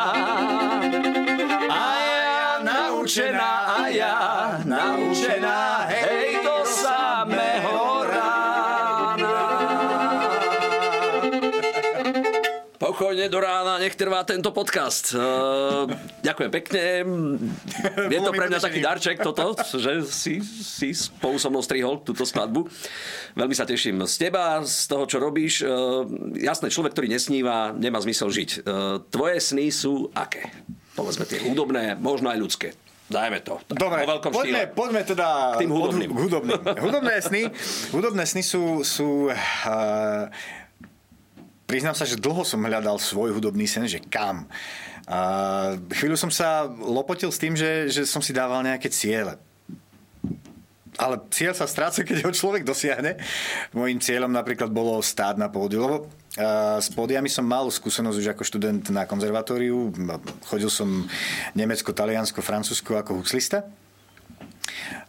naučená 3.09 3.53
a 3.65 3.89
ja, 3.89 4.17
naučená, 4.69 5.89
hej, 5.89 6.45
do 6.45 6.61
samého 6.69 8.05
rána. 8.05 9.37
Pokojne 12.77 13.33
do 13.33 13.41
rána, 13.41 13.81
nech 13.81 13.97
trvá 13.97 14.29
tento 14.29 14.53
podcast. 14.53 15.17
Uh, 15.17 15.89
ďakujem 16.21 16.53
pekne. 16.53 16.85
Je 18.13 18.21
to 18.21 18.29
pre 18.37 18.53
mňa 18.53 18.61
taký 18.61 18.85
darček 18.85 19.25
toto, 19.25 19.57
že 19.57 20.05
si, 20.05 20.45
si 20.45 20.93
spolu 20.93 21.41
so 21.41 21.49
mnou 21.49 21.65
strihol 21.65 22.05
túto 22.05 22.29
skladbu. 22.29 22.69
Veľmi 23.33 23.57
sa 23.57 23.65
teším 23.65 24.05
z 24.05 24.29
teba, 24.29 24.61
z 24.69 24.85
toho, 24.85 25.09
čo 25.09 25.17
robíš. 25.17 25.65
Uh, 25.65 26.05
jasné, 26.37 26.69
človek, 26.69 26.93
ktorý 26.93 27.09
nesníva, 27.09 27.73
nemá 27.73 28.05
zmysel 28.05 28.29
žiť. 28.29 28.69
Uh, 28.69 29.01
tvoje 29.09 29.41
sny 29.41 29.73
sú 29.73 30.13
aké? 30.13 30.45
povedzme 30.99 31.31
tie 31.31 31.39
hudobné, 31.47 31.95
možno 31.95 32.27
aj 32.27 32.43
ľudské. 32.43 32.69
Dajme 33.09 33.41
to. 33.41 33.57
Dobre, 33.73 34.05
poďme, 34.21 34.69
poďme 34.69 35.01
teda 35.01 35.57
k 35.57 35.65
tým 35.65 35.73
hudobným. 35.73 36.11
Od, 36.13 36.21
hudobným. 36.21 36.61
hudobné 36.77 37.15
sny, 37.25 37.43
hudobné 37.97 38.25
sny 38.29 38.43
sú, 38.45 38.85
sú 38.85 39.33
uh, 39.33 40.29
priznám 41.65 41.97
sa, 41.97 42.05
že 42.05 42.21
dlho 42.21 42.45
som 42.45 42.61
hľadal 42.61 43.01
svoj 43.01 43.33
hudobný 43.33 43.65
sen, 43.65 43.89
že 43.89 44.05
kam. 44.05 44.45
Uh, 45.09 45.81
chvíľu 45.97 46.21
som 46.21 46.29
sa 46.29 46.69
lopotil 46.69 47.33
s 47.33 47.41
tým, 47.41 47.57
že, 47.57 47.89
že 47.89 48.05
som 48.05 48.21
si 48.21 48.37
dával 48.37 48.61
nejaké 48.61 48.93
ciele. 48.93 49.41
Ale 51.01 51.23
cieľ 51.33 51.57
sa 51.57 51.65
stráca, 51.65 52.05
keď 52.05 52.27
ho 52.27 52.33
človek 52.35 52.67
dosiahne. 52.67 53.17
Mojím 53.73 54.03
cieľom 54.03 54.35
napríklad 54.35 54.69
bolo 54.69 54.99
stáť 55.01 55.41
na 55.41 55.49
pódiu, 55.49 55.81
lebo 55.81 55.97
s 56.79 56.89
pódiami 56.95 57.27
som 57.27 57.43
mal 57.43 57.67
skúsenosť 57.67 58.19
už 58.23 58.29
ako 58.33 58.43
študent 58.47 58.85
na 58.95 59.05
konzervatóriu. 59.11 59.91
Chodil 60.47 60.71
som 60.71 61.11
Nemecko, 61.59 61.91
Taliansko, 61.91 62.39
Francúzsko 62.39 62.95
ako 62.95 63.21
huslista. 63.21 63.67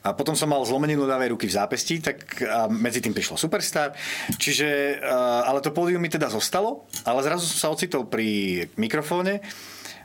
A 0.01 0.15
potom 0.15 0.33
som 0.33 0.49
mal 0.49 0.63
zlomeninu 0.65 1.05
ľavej 1.05 1.35
ruky 1.37 1.45
v 1.45 1.53
zápestí, 1.53 2.01
tak 2.01 2.41
a 2.41 2.65
medzi 2.71 3.03
tým 3.03 3.13
prišlo 3.13 3.37
Superstar. 3.37 3.93
Čiže, 4.39 4.97
ale 5.45 5.61
to 5.61 5.69
pódium 5.75 6.01
mi 6.01 6.09
teda 6.09 6.31
zostalo, 6.31 6.89
ale 7.05 7.21
zrazu 7.21 7.45
som 7.45 7.59
sa 7.59 7.69
ocitol 7.69 8.09
pri 8.09 8.65
mikrofóne 8.79 9.45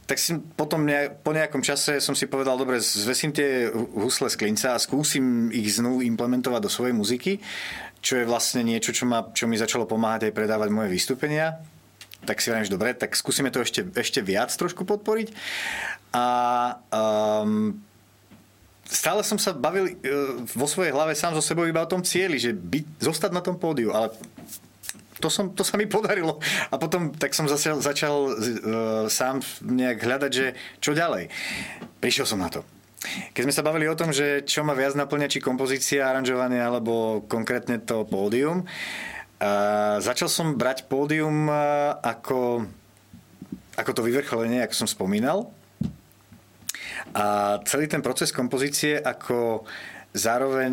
tak 0.04 0.20
si 0.20 0.36
potom 0.36 0.84
po 1.24 1.32
nejakom 1.32 1.64
čase 1.64 1.96
som 1.96 2.12
si 2.12 2.28
povedal, 2.28 2.60
dobre, 2.60 2.76
zvesím 2.76 3.32
tie 3.32 3.72
husle 3.72 4.28
z 4.28 4.36
klinca 4.36 4.76
a 4.76 4.82
skúsim 4.82 5.48
ich 5.48 5.80
znovu 5.80 6.04
implementovať 6.04 6.60
do 6.60 6.68
svojej 6.68 6.92
muziky 6.92 7.32
čo 8.04 8.20
je 8.20 8.28
vlastne 8.28 8.60
niečo, 8.60 8.92
čo, 8.92 9.08
ma, 9.08 9.24
čo 9.32 9.48
mi 9.48 9.56
začalo 9.56 9.88
pomáhať 9.88 10.28
aj 10.28 10.36
predávať 10.36 10.68
moje 10.68 10.92
vystúpenia. 10.92 11.56
Tak 12.28 12.44
si 12.44 12.52
vrajím, 12.52 12.68
že 12.68 12.76
dobre, 12.76 12.92
tak 12.92 13.16
skúsime 13.16 13.48
to 13.48 13.64
ešte, 13.64 13.80
ešte 13.96 14.20
viac 14.20 14.52
trošku 14.52 14.84
podporiť. 14.84 15.32
A 16.12 16.26
um, 16.92 17.80
stále 18.84 19.24
som 19.24 19.40
sa 19.40 19.56
bavil 19.56 19.88
uh, 19.88 19.96
vo 20.52 20.68
svojej 20.68 20.92
hlave 20.92 21.16
sám 21.16 21.32
so 21.32 21.40
sebou 21.40 21.64
iba 21.64 21.80
o 21.80 21.88
tom 21.88 22.04
cieli, 22.04 22.36
že 22.36 22.52
byť, 22.52 23.00
zostať 23.00 23.32
na 23.32 23.40
tom 23.40 23.56
pódiu, 23.56 23.96
ale 23.96 24.12
to, 25.16 25.32
som, 25.32 25.56
to 25.56 25.64
sa 25.64 25.80
mi 25.80 25.88
podarilo. 25.88 26.36
A 26.68 26.76
potom 26.76 27.08
tak 27.08 27.32
som 27.32 27.48
začal, 27.48 27.80
začal 27.80 28.14
uh, 28.28 28.36
sám 29.08 29.40
nejak 29.64 30.04
hľadať, 30.04 30.32
že 30.32 30.46
čo 30.84 30.92
ďalej. 30.92 31.32
Prišiel 32.04 32.28
som 32.28 32.44
na 32.44 32.52
to. 32.52 32.60
Keď 33.36 33.42
sme 33.44 33.54
sa 33.54 33.66
bavili 33.66 33.84
o 33.86 33.98
tom, 33.98 34.10
že 34.10 34.42
čo 34.48 34.64
ma 34.64 34.72
viac 34.72 34.96
naplňa, 34.96 35.28
či 35.28 35.44
kompozícia, 35.44 36.08
aranžovanie, 36.08 36.60
alebo 36.60 37.24
konkrétne 37.28 37.80
to 37.80 38.08
pódium, 38.08 38.64
začal 40.00 40.28
som 40.30 40.56
brať 40.56 40.88
pódium 40.88 41.52
ako, 42.00 42.64
ako 43.76 43.90
to 43.92 44.02
vyvrcholenie, 44.02 44.64
ako 44.64 44.74
som 44.84 44.88
spomínal. 44.88 45.52
A 47.12 47.58
celý 47.68 47.86
ten 47.86 48.00
proces 48.00 48.32
kompozície 48.32 48.96
ako 48.98 49.68
zároveň 50.16 50.72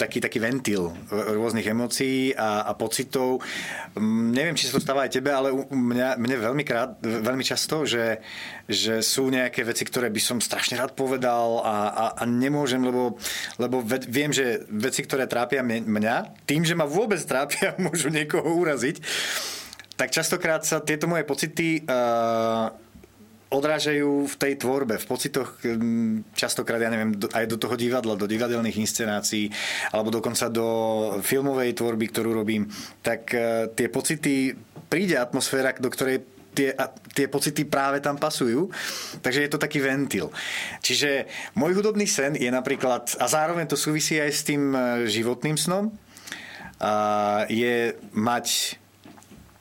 taký, 0.00 0.18
taký 0.24 0.38
ventil 0.40 0.96
rôznych 1.12 1.68
emócií 1.68 2.32
a, 2.32 2.64
a 2.64 2.72
pocitov. 2.72 3.44
Mm, 3.92 4.32
neviem, 4.32 4.56
či 4.56 4.68
sa 4.68 4.76
to 4.76 4.84
stáva 4.84 5.04
aj 5.04 5.20
tebe, 5.20 5.28
ale 5.28 5.52
mňa, 5.52 6.16
mne 6.16 6.36
veľmi, 6.40 6.64
krát, 6.64 6.96
veľmi 7.04 7.44
často, 7.44 7.84
že, 7.84 8.24
že 8.64 9.04
sú 9.04 9.28
nejaké 9.28 9.64
veci, 9.68 9.84
ktoré 9.84 10.08
by 10.08 10.20
som 10.22 10.38
strašne 10.40 10.80
rád 10.80 10.96
povedal 10.96 11.60
a, 11.60 11.76
a, 11.88 12.04
a 12.16 12.22
nemôžem, 12.24 12.80
lebo, 12.80 13.20
lebo 13.60 13.84
viem, 14.08 14.32
že 14.32 14.64
veci, 14.72 15.04
ktoré 15.04 15.28
trápia 15.28 15.60
mňa, 15.64 16.48
tým, 16.48 16.64
že 16.64 16.72
ma 16.72 16.88
vôbec 16.88 17.20
trápia, 17.20 17.76
môžu 17.84 18.08
niekoho 18.08 18.48
uraziť, 18.48 19.04
tak 19.98 20.14
častokrát 20.14 20.62
sa 20.62 20.78
tieto 20.78 21.10
moje 21.10 21.26
pocity 21.26 21.82
uh, 21.82 22.70
odrážajú 23.48 24.28
v 24.28 24.34
tej 24.36 24.60
tvorbe, 24.60 25.00
v 25.00 25.06
pocitoch 25.08 25.56
mm, 25.64 26.36
častokrát, 26.36 26.80
ja 26.84 26.92
neviem, 26.92 27.16
aj 27.32 27.48
do 27.48 27.56
toho 27.56 27.80
divadla, 27.80 28.20
do 28.20 28.28
divadelných 28.28 28.76
inscenácií, 28.76 29.48
alebo 29.92 30.12
dokonca 30.12 30.52
do 30.52 30.66
filmovej 31.24 31.72
tvorby, 31.80 32.12
ktorú 32.12 32.36
robím, 32.36 32.68
tak 33.00 33.32
e, 33.32 33.72
tie 33.72 33.88
pocity, 33.88 34.52
príde 34.92 35.16
atmosféra, 35.16 35.72
do 35.80 35.88
ktorej 35.88 36.28
tie, 36.52 36.76
tie 37.16 37.26
pocity 37.30 37.64
práve 37.64 38.04
tam 38.04 38.20
pasujú. 38.20 38.68
Takže 39.24 39.48
je 39.48 39.50
to 39.50 39.62
taký 39.62 39.80
ventil. 39.80 40.28
Čiže 40.84 41.24
môj 41.56 41.80
hudobný 41.80 42.04
sen 42.04 42.36
je 42.36 42.52
napríklad, 42.52 43.16
a 43.16 43.26
zároveň 43.32 43.64
to 43.64 43.80
súvisí 43.80 44.20
aj 44.20 44.30
s 44.32 44.42
tým 44.44 44.76
e, 44.76 45.08
životným 45.08 45.56
snom, 45.56 45.88
je 47.50 47.90
mať 48.14 48.78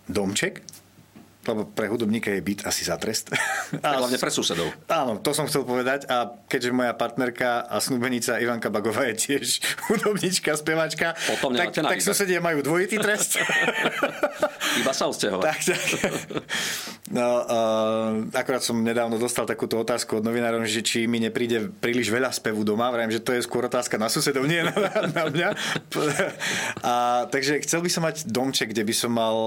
domček, 0.05 0.61
lebo 1.47 1.63
pre 1.63 1.87
hudobníka 1.87 2.29
je 2.29 2.41
byt 2.43 2.67
asi 2.67 2.83
za 2.83 2.99
trest. 2.99 3.31
A 3.85 3.97
hlavne 3.97 4.19
pre 4.19 4.31
susedov. 4.31 4.67
Áno, 4.91 5.19
to 5.23 5.31
som 5.31 5.47
chcel 5.47 5.63
povedať. 5.63 6.07
A 6.11 6.27
keďže 6.47 6.75
moja 6.75 6.91
partnerka 6.93 7.63
a 7.63 7.79
snúbenica 7.79 8.39
Ivanka 8.39 8.67
Bagová 8.67 9.07
je 9.11 9.15
tiež 9.15 9.63
hudobníčka, 9.89 10.55
spevačka, 10.59 11.15
Potom 11.27 11.55
tak, 11.55 11.71
tak 11.73 11.99
susedia 12.03 12.43
majú 12.43 12.59
dvojitý 12.63 12.99
trest. 12.99 13.39
Iba 14.81 14.91
sa 14.93 15.09
odsťahovať. 15.09 15.43
Tak, 15.43 15.59
tak. 15.63 15.81
No, 17.07 17.23
uh, 17.47 18.27
akorát 18.35 18.59
som 18.59 18.83
nedávno 18.83 19.15
dostal 19.15 19.47
takúto 19.47 19.79
otázku 19.79 20.19
od 20.19 20.23
novinárov, 20.27 20.67
že 20.67 20.83
či 20.83 21.07
mi 21.07 21.23
nepríde 21.23 21.71
príliš 21.79 22.11
veľa 22.11 22.35
spevu 22.35 22.67
doma. 22.67 22.91
Vrajím, 22.91 23.15
že 23.15 23.23
to 23.23 23.31
je 23.31 23.41
skôr 23.47 23.63
otázka 23.63 23.95
na 23.95 24.11
susedov, 24.11 24.43
nie 24.43 24.59
na, 24.59 24.75
na 25.15 25.23
mňa. 25.31 25.49
A, 26.83 26.93
takže 27.31 27.63
chcel 27.63 27.79
by 27.79 27.89
som 27.89 28.03
mať 28.03 28.27
domček, 28.27 28.75
kde 28.75 28.83
by 28.83 28.95
som 28.95 29.11
mal, 29.15 29.37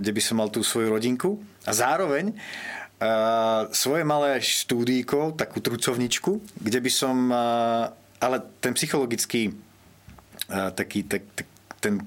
kde 0.00 0.12
by 0.16 0.22
som 0.24 0.40
mal 0.40 0.48
tú 0.48 0.64
svoju 0.64 0.88
rodinku 1.18 1.42
a 1.66 1.72
zároveň 1.74 2.30
uh, 2.30 3.66
svoje 3.74 4.06
malé 4.06 4.38
štúdíko, 4.38 5.34
takú 5.34 5.58
trucovničku, 5.58 6.38
kde 6.62 6.78
by 6.78 6.90
som, 6.90 7.16
uh, 7.34 7.90
ale 8.22 8.36
ten 8.62 8.72
psychologický 8.78 9.50
uh, 9.50 10.70
taký, 10.70 11.02
tak, 11.04 11.26
tak, 11.34 11.46
ten 11.82 11.98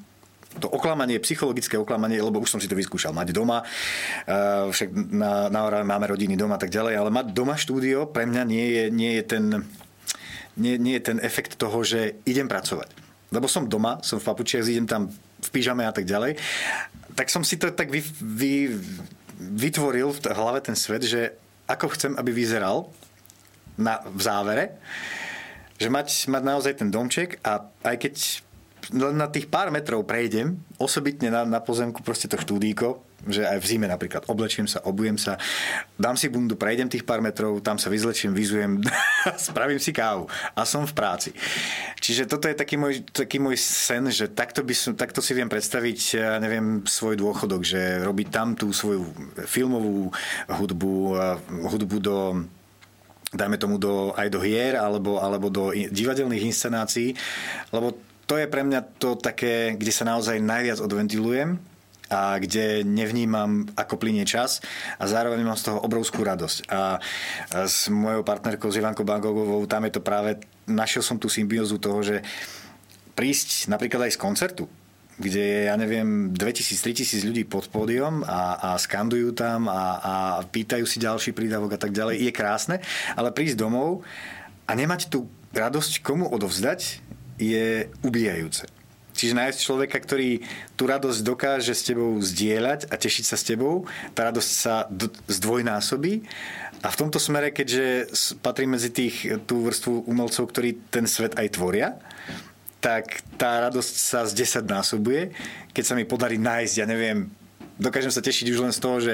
to 0.52 0.68
oklamanie, 0.68 1.16
psychologické 1.24 1.80
oklamanie, 1.80 2.20
lebo 2.20 2.44
už 2.44 2.52
som 2.52 2.60
si 2.60 2.68
to 2.68 2.76
vyskúšal 2.76 3.16
mať 3.16 3.32
doma, 3.32 3.64
však 4.68 4.92
na, 5.16 5.48
na 5.48 5.64
Orave 5.64 5.88
máme 5.88 6.12
rodiny 6.12 6.36
doma 6.36 6.60
a 6.60 6.62
tak 6.68 6.76
ďalej, 6.76 7.00
ale 7.00 7.08
mať 7.08 7.32
doma 7.32 7.56
štúdio 7.56 8.04
pre 8.04 8.28
mňa 8.28 8.44
nie 8.44 8.68
je, 8.68 8.84
nie 8.92 9.12
je, 9.16 9.24
ten, 9.32 9.44
nie, 10.60 10.76
nie 10.76 11.00
je 11.00 11.08
ten 11.08 11.24
efekt 11.24 11.56
toho, 11.56 11.88
že 11.88 12.20
idem 12.28 12.52
pracovať. 12.52 12.92
Lebo 13.32 13.48
som 13.48 13.64
doma, 13.64 14.04
som 14.04 14.20
v 14.20 14.28
papučiach, 14.28 14.68
idem 14.68 14.92
tam 14.92 15.08
v 15.40 15.50
pyžame 15.56 15.88
a 15.88 15.96
tak 15.96 16.04
ďalej. 16.04 16.36
Tak 17.16 17.28
som 17.28 17.44
si 17.44 17.60
to 17.60 17.72
tak 17.72 17.92
vy, 17.92 18.02
vy, 18.22 18.54
vytvoril 19.38 20.14
v 20.14 20.20
hlave 20.32 20.60
ten 20.62 20.78
svet, 20.78 21.04
že 21.04 21.36
ako 21.68 21.94
chcem, 21.96 22.12
aby 22.16 22.32
vyzeral 22.32 22.92
na, 23.80 24.04
v 24.06 24.22
závere, 24.22 24.66
že 25.82 25.90
mať, 25.90 26.30
mať 26.30 26.44
naozaj 26.46 26.74
ten 26.78 26.90
domček 26.94 27.42
a 27.42 27.66
aj 27.82 27.96
keď 27.98 28.16
len 28.92 29.18
na 29.18 29.30
tých 29.30 29.48
pár 29.48 29.70
metrov 29.70 30.06
prejdem, 30.06 30.58
osobitne 30.82 31.30
na, 31.30 31.46
na 31.46 31.62
pozemku 31.62 32.02
proste 32.02 32.26
to 32.26 32.38
štúdíko, 32.38 33.02
že 33.30 33.46
aj 33.46 33.62
v 33.62 33.66
zime 33.66 33.86
napríklad 33.86 34.26
oblečím 34.26 34.66
sa, 34.66 34.82
obujem 34.82 35.18
sa, 35.18 35.38
dám 35.98 36.18
si 36.18 36.32
bundu, 36.32 36.58
prejdem 36.58 36.90
tých 36.90 37.06
pár 37.06 37.22
metrov, 37.22 37.62
tam 37.62 37.78
sa 37.78 37.94
vyzlečím, 37.94 38.34
vyzujem, 38.34 38.82
spravím 39.50 39.78
si 39.78 39.94
kávu 39.94 40.26
a 40.58 40.62
som 40.66 40.90
v 40.90 40.94
práci. 40.98 41.30
Čiže 42.02 42.26
toto 42.26 42.50
je 42.50 42.58
taký 42.58 42.82
môj, 42.82 43.06
taký 43.14 43.38
môj 43.38 43.60
sen, 43.62 44.10
že 44.10 44.26
takto, 44.26 44.66
by 44.66 44.74
som, 44.74 44.92
takto 44.98 45.22
si 45.22 45.38
viem 45.38 45.50
predstaviť, 45.50 46.00
ja 46.18 46.42
neviem, 46.42 46.82
svoj 46.88 47.20
dôchodok, 47.22 47.62
že 47.62 48.02
robiť 48.02 48.28
tam 48.34 48.58
tú 48.58 48.74
svoju 48.74 49.06
filmovú 49.46 50.10
hudbu, 50.50 50.94
hudbu 51.70 51.98
do 52.02 52.18
dajme 53.32 53.56
tomu 53.56 53.80
do, 53.80 54.12
aj 54.20 54.28
do 54.28 54.44
hier 54.44 54.76
alebo, 54.76 55.24
alebo 55.24 55.48
do 55.48 55.72
divadelných 55.72 56.52
inscenácií, 56.52 57.16
lebo 57.72 57.96
to 58.28 58.36
je 58.36 58.48
pre 58.48 58.64
mňa 58.64 59.00
to 59.00 59.16
také, 59.16 59.76
kde 59.76 59.92
sa 59.92 60.04
naozaj 60.08 60.40
najviac 60.40 60.84
odventilujem 60.84 61.71
a 62.12 62.36
kde 62.44 62.84
nevnímam, 62.84 63.64
ako 63.80 63.96
plinie 63.96 64.28
čas 64.28 64.60
a 65.00 65.08
zároveň 65.08 65.48
mám 65.48 65.56
z 65.56 65.72
toho 65.72 65.80
obrovskú 65.80 66.28
radosť. 66.28 66.68
A 66.68 67.00
s 67.64 67.88
mojou 67.88 68.28
partnerkou, 68.28 68.68
s 68.68 68.78
Ivankou 68.78 69.08
Bangogovou, 69.08 69.64
tam 69.64 69.88
je 69.88 69.96
to 69.96 70.04
práve, 70.04 70.44
našiel 70.68 71.00
som 71.00 71.16
tú 71.16 71.32
symbiózu 71.32 71.80
toho, 71.80 72.04
že 72.04 72.20
prísť 73.16 73.72
napríklad 73.72 74.12
aj 74.12 74.20
z 74.20 74.20
koncertu, 74.20 74.66
kde 75.22 75.40
je, 75.40 75.62
ja 75.72 75.76
neviem, 75.80 76.36
2000-3000 76.36 77.28
ľudí 77.32 77.44
pod 77.48 77.72
pódium 77.72 78.28
a, 78.28 78.60
a 78.60 78.70
skandujú 78.76 79.32
tam 79.32 79.72
a, 79.72 79.82
a 80.02 80.14
pýtajú 80.44 80.84
si 80.84 81.00
ďalší 81.00 81.32
prídavok 81.32 81.78
a 81.78 81.80
tak 81.80 81.96
ďalej, 81.96 82.28
je 82.28 82.32
krásne, 82.34 82.76
ale 83.16 83.32
prísť 83.32 83.56
domov 83.56 84.04
a 84.68 84.72
nemať 84.76 85.08
tú 85.08 85.32
radosť 85.56 86.04
komu 86.04 86.28
odovzdať, 86.28 87.04
je 87.42 87.90
ubíjajúce. 88.06 88.81
Čiže 89.22 89.38
nájsť 89.38 89.60
človeka, 89.62 90.02
ktorý 90.02 90.42
tú 90.74 90.90
radosť 90.90 91.22
dokáže 91.22 91.78
s 91.78 91.86
tebou 91.86 92.18
zdieľať 92.18 92.90
a 92.90 92.98
tešiť 92.98 93.26
sa 93.30 93.38
s 93.38 93.46
tebou, 93.46 93.86
tá 94.18 94.34
radosť 94.34 94.50
sa 94.50 94.90
zdvojnásobí. 95.30 96.26
A 96.82 96.90
v 96.90 96.98
tomto 96.98 97.22
smere, 97.22 97.54
keďže 97.54 98.10
patrí 98.42 98.66
medzi 98.66 98.90
tých, 98.90 99.46
tú 99.46 99.62
vrstvu 99.62 100.10
umelcov, 100.10 100.50
ktorí 100.50 100.90
ten 100.90 101.06
svet 101.06 101.38
aj 101.38 101.54
tvoria, 101.54 102.02
tak 102.82 103.22
tá 103.38 103.70
radosť 103.70 103.94
sa 103.94 104.26
z 104.26 104.42
10 104.42 104.66
násobuje. 104.66 105.30
Keď 105.70 105.84
sa 105.86 105.94
mi 105.94 106.10
podarí 106.10 106.42
nájsť, 106.42 106.74
ja 106.82 106.90
neviem, 106.90 107.30
dokážem 107.78 108.10
sa 108.10 108.26
tešiť 108.26 108.50
už 108.50 108.60
len 108.66 108.74
z 108.74 108.82
toho, 108.82 108.98
že 108.98 109.14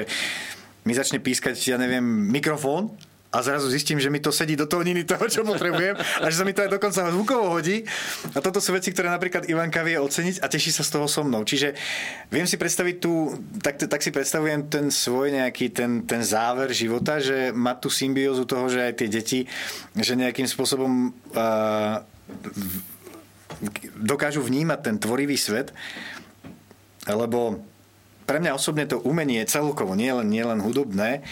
mi 0.88 0.96
začne 0.96 1.20
pískať, 1.20 1.60
ja 1.68 1.76
neviem, 1.76 2.00
mikrofón 2.32 2.96
a 3.28 3.44
zrazu 3.44 3.68
zistím, 3.68 4.00
že 4.00 4.08
mi 4.08 4.24
to 4.24 4.32
sedí 4.32 4.56
do 4.56 4.64
tóniny 4.64 5.04
toho, 5.04 5.28
čo 5.28 5.44
potrebujem 5.44 5.96
a 5.96 6.26
že 6.32 6.36
sa 6.40 6.44
mi 6.48 6.56
to 6.56 6.64
aj 6.64 6.72
dokonca 6.72 7.12
zvukovo 7.12 7.52
hodí. 7.52 7.84
A 8.32 8.40
toto 8.40 8.56
sú 8.56 8.72
veci, 8.72 8.88
ktoré 8.88 9.12
napríklad 9.12 9.44
Ivanka 9.52 9.84
vie 9.84 10.00
oceniť 10.00 10.40
a 10.40 10.48
teší 10.48 10.72
sa 10.72 10.80
z 10.80 10.96
toho 10.96 11.04
so 11.04 11.20
mnou. 11.20 11.44
Čiže 11.44 11.76
viem 12.32 12.48
si 12.48 12.56
predstaviť 12.56 12.96
tu, 12.96 13.36
tak, 13.60 13.76
tak 13.84 14.00
si 14.00 14.08
predstavujem 14.08 14.72
ten 14.72 14.88
svoj 14.88 15.36
nejaký, 15.36 15.68
ten, 15.76 16.08
ten 16.08 16.24
záver 16.24 16.72
života, 16.72 17.20
že 17.20 17.52
má 17.52 17.76
tú 17.76 17.92
symbiózu 17.92 18.48
toho, 18.48 18.72
že 18.72 18.88
aj 18.88 18.94
tie 18.96 19.08
deti, 19.12 19.40
že 19.92 20.16
nejakým 20.16 20.48
spôsobom 20.48 21.12
uh, 21.36 22.00
dokážu 24.00 24.40
vnímať 24.40 24.78
ten 24.80 24.96
tvorivý 24.96 25.36
svet, 25.36 25.76
lebo 27.04 27.60
pre 28.28 28.44
mňa 28.44 28.52
osobne 28.52 28.84
to 28.84 29.00
umenie 29.00 29.40
celkovo, 29.48 29.96
nie 29.96 30.12
len, 30.12 30.28
nie 30.28 30.44
len 30.44 30.60
hudobné, 30.60 31.24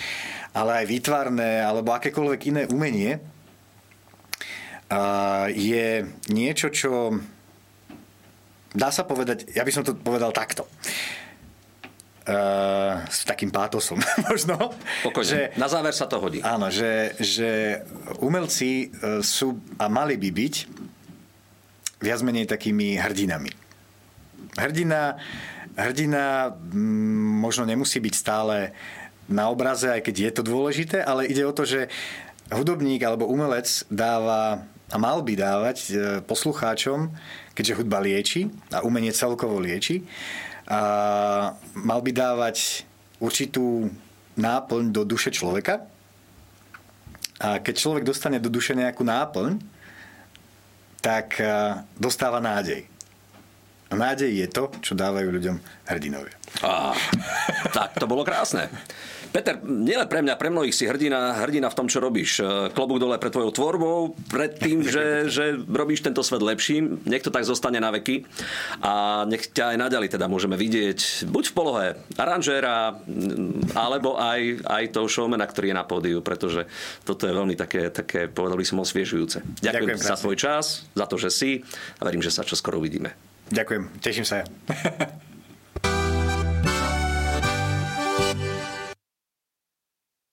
ale 0.56 0.70
aj 0.80 0.87
výtvarné 0.88 1.61
alebo 1.61 1.92
akékoľvek 1.92 2.40
iné 2.48 2.62
umenie 2.72 3.20
je 5.52 6.06
niečo, 6.32 6.72
čo 6.72 7.20
dá 8.72 8.88
sa 8.88 9.04
povedať, 9.04 9.52
ja 9.52 9.66
by 9.66 9.72
som 9.74 9.85
to 9.85 9.92
povedal 9.92 10.32
takto. 10.32 10.64
Uh, 12.26 13.06
s 13.06 13.22
takým 13.22 13.54
pátosom 13.54 14.02
možno. 14.26 14.74
Pokojne. 15.06 15.54
Že, 15.54 15.62
na 15.62 15.70
záver 15.70 15.94
sa 15.94 16.11
to 16.11 16.18
hodí. 16.18 16.42
Áno, 16.42 16.74
že, 16.74 17.14
že 17.22 17.82
umelci 18.18 18.90
e, 18.90 19.22
sú 19.22 19.62
a 19.78 19.87
mali 19.87 20.18
by 20.18 20.35
byť 20.35 20.54
viac 22.02 22.20
menej 22.26 22.50
takými 22.50 22.98
hrdinami. 22.98 23.54
Hrdina, 24.59 25.22
hrdina 25.77 26.57
m, 26.73 27.41
možno 27.45 27.69
nemusí 27.69 28.01
byť 28.01 28.15
stále 28.17 28.73
na 29.29 29.53
obraze, 29.53 29.91
aj 29.93 30.03
keď 30.07 30.15
je 30.17 30.33
to 30.33 30.43
dôležité, 30.43 30.99
ale 31.05 31.29
ide 31.29 31.45
o 31.45 31.53
to, 31.53 31.69
že 31.69 31.93
hudobník 32.51 33.03
alebo 33.03 33.27
umelec 33.29 33.85
dáva 33.91 34.65
a 34.87 34.97
mal 35.03 35.19
by 35.19 35.35
dávať 35.35 35.77
e, 35.83 35.93
poslucháčom, 36.23 37.11
keďže 37.59 37.83
hudba 37.83 37.99
lieči 37.99 38.47
a 38.71 38.87
umenie 38.87 39.11
celkovo 39.11 39.59
lieči, 39.59 40.07
a 40.67 41.55
mal 41.79 42.01
by 42.03 42.11
dávať 42.11 42.87
určitú 43.23 43.91
náplň 44.35 44.91
do 44.91 45.07
duše 45.07 45.31
človeka. 45.31 45.87
A 47.39 47.62
keď 47.62 47.75
človek 47.79 48.05
dostane 48.07 48.43
do 48.43 48.51
duše 48.51 48.75
nejakú 48.75 49.07
náplň, 49.07 49.62
tak 51.03 51.39
e, 51.39 51.47
dostáva 51.99 52.43
nádej. 52.43 52.87
A 53.87 53.94
nádej 53.94 54.31
je 54.35 54.46
to, 54.51 54.70
čo 54.83 54.99
dávajú 54.99 55.31
ľuďom 55.31 55.57
hrdinovia. 55.87 56.35
Á, 56.62 56.94
tak 57.70 57.94
to 57.99 58.11
bolo 58.11 58.27
krásne. 58.27 58.66
Peter, 59.37 59.61
nielen 59.61 60.09
pre 60.09 60.25
mňa, 60.25 60.40
pre 60.40 60.49
mnohých 60.49 60.72
si 60.72 60.88
hrdina, 60.88 61.37
hrdina 61.44 61.68
v 61.68 61.77
tom, 61.77 61.92
čo 61.92 62.01
robíš. 62.01 62.40
E, 62.40 62.72
klobúk 62.72 62.96
dole 62.96 63.20
pre 63.20 63.29
tvojou 63.29 63.53
tvorbou, 63.53 64.16
pred 64.33 64.57
tým, 64.57 64.81
že, 64.81 65.05
že 65.37 65.61
robíš 65.61 66.01
tento 66.01 66.25
svet 66.25 66.40
lepším. 66.40 67.05
Nech 67.05 67.20
to 67.20 67.29
tak 67.29 67.44
zostane 67.44 67.77
na 67.77 67.92
veky. 67.92 68.25
A 68.81 69.25
nech 69.29 69.53
ťa 69.53 69.77
aj 69.77 69.79
naďali 69.85 70.09
teda 70.09 70.25
môžeme 70.25 70.57
vidieť 70.57 71.29
buď 71.29 71.44
v 71.53 71.55
polohe 71.55 71.87
aranžéra, 72.16 72.96
alebo 73.77 74.16
aj, 74.16 74.64
aj 74.64 74.85
toho 74.96 75.05
showmana, 75.05 75.44
ktorý 75.44 75.75
je 75.75 75.77
na 75.77 75.85
pódiu, 75.85 76.25
pretože 76.25 76.64
toto 77.05 77.29
je 77.29 77.37
veľmi 77.37 77.61
také, 77.61 77.92
také 77.92 78.33
povedal 78.33 78.57
by 78.57 78.64
som, 78.64 78.81
osviežujúce. 78.81 79.44
Ďakujem, 79.61 80.01
Ďakujem 80.01 80.01
za 80.01 80.16
tvoj 80.16 80.37
čas, 80.40 80.64
za 80.96 81.05
to, 81.05 81.20
že 81.20 81.29
si 81.29 81.51
a 82.01 82.09
verím, 82.09 82.25
že 82.25 82.33
sa 82.33 82.40
čoskoro 82.40 82.81
uvidíme. 82.81 83.26
Ďakujem, 83.50 83.82
teším 84.02 84.26
sa. 84.26 84.42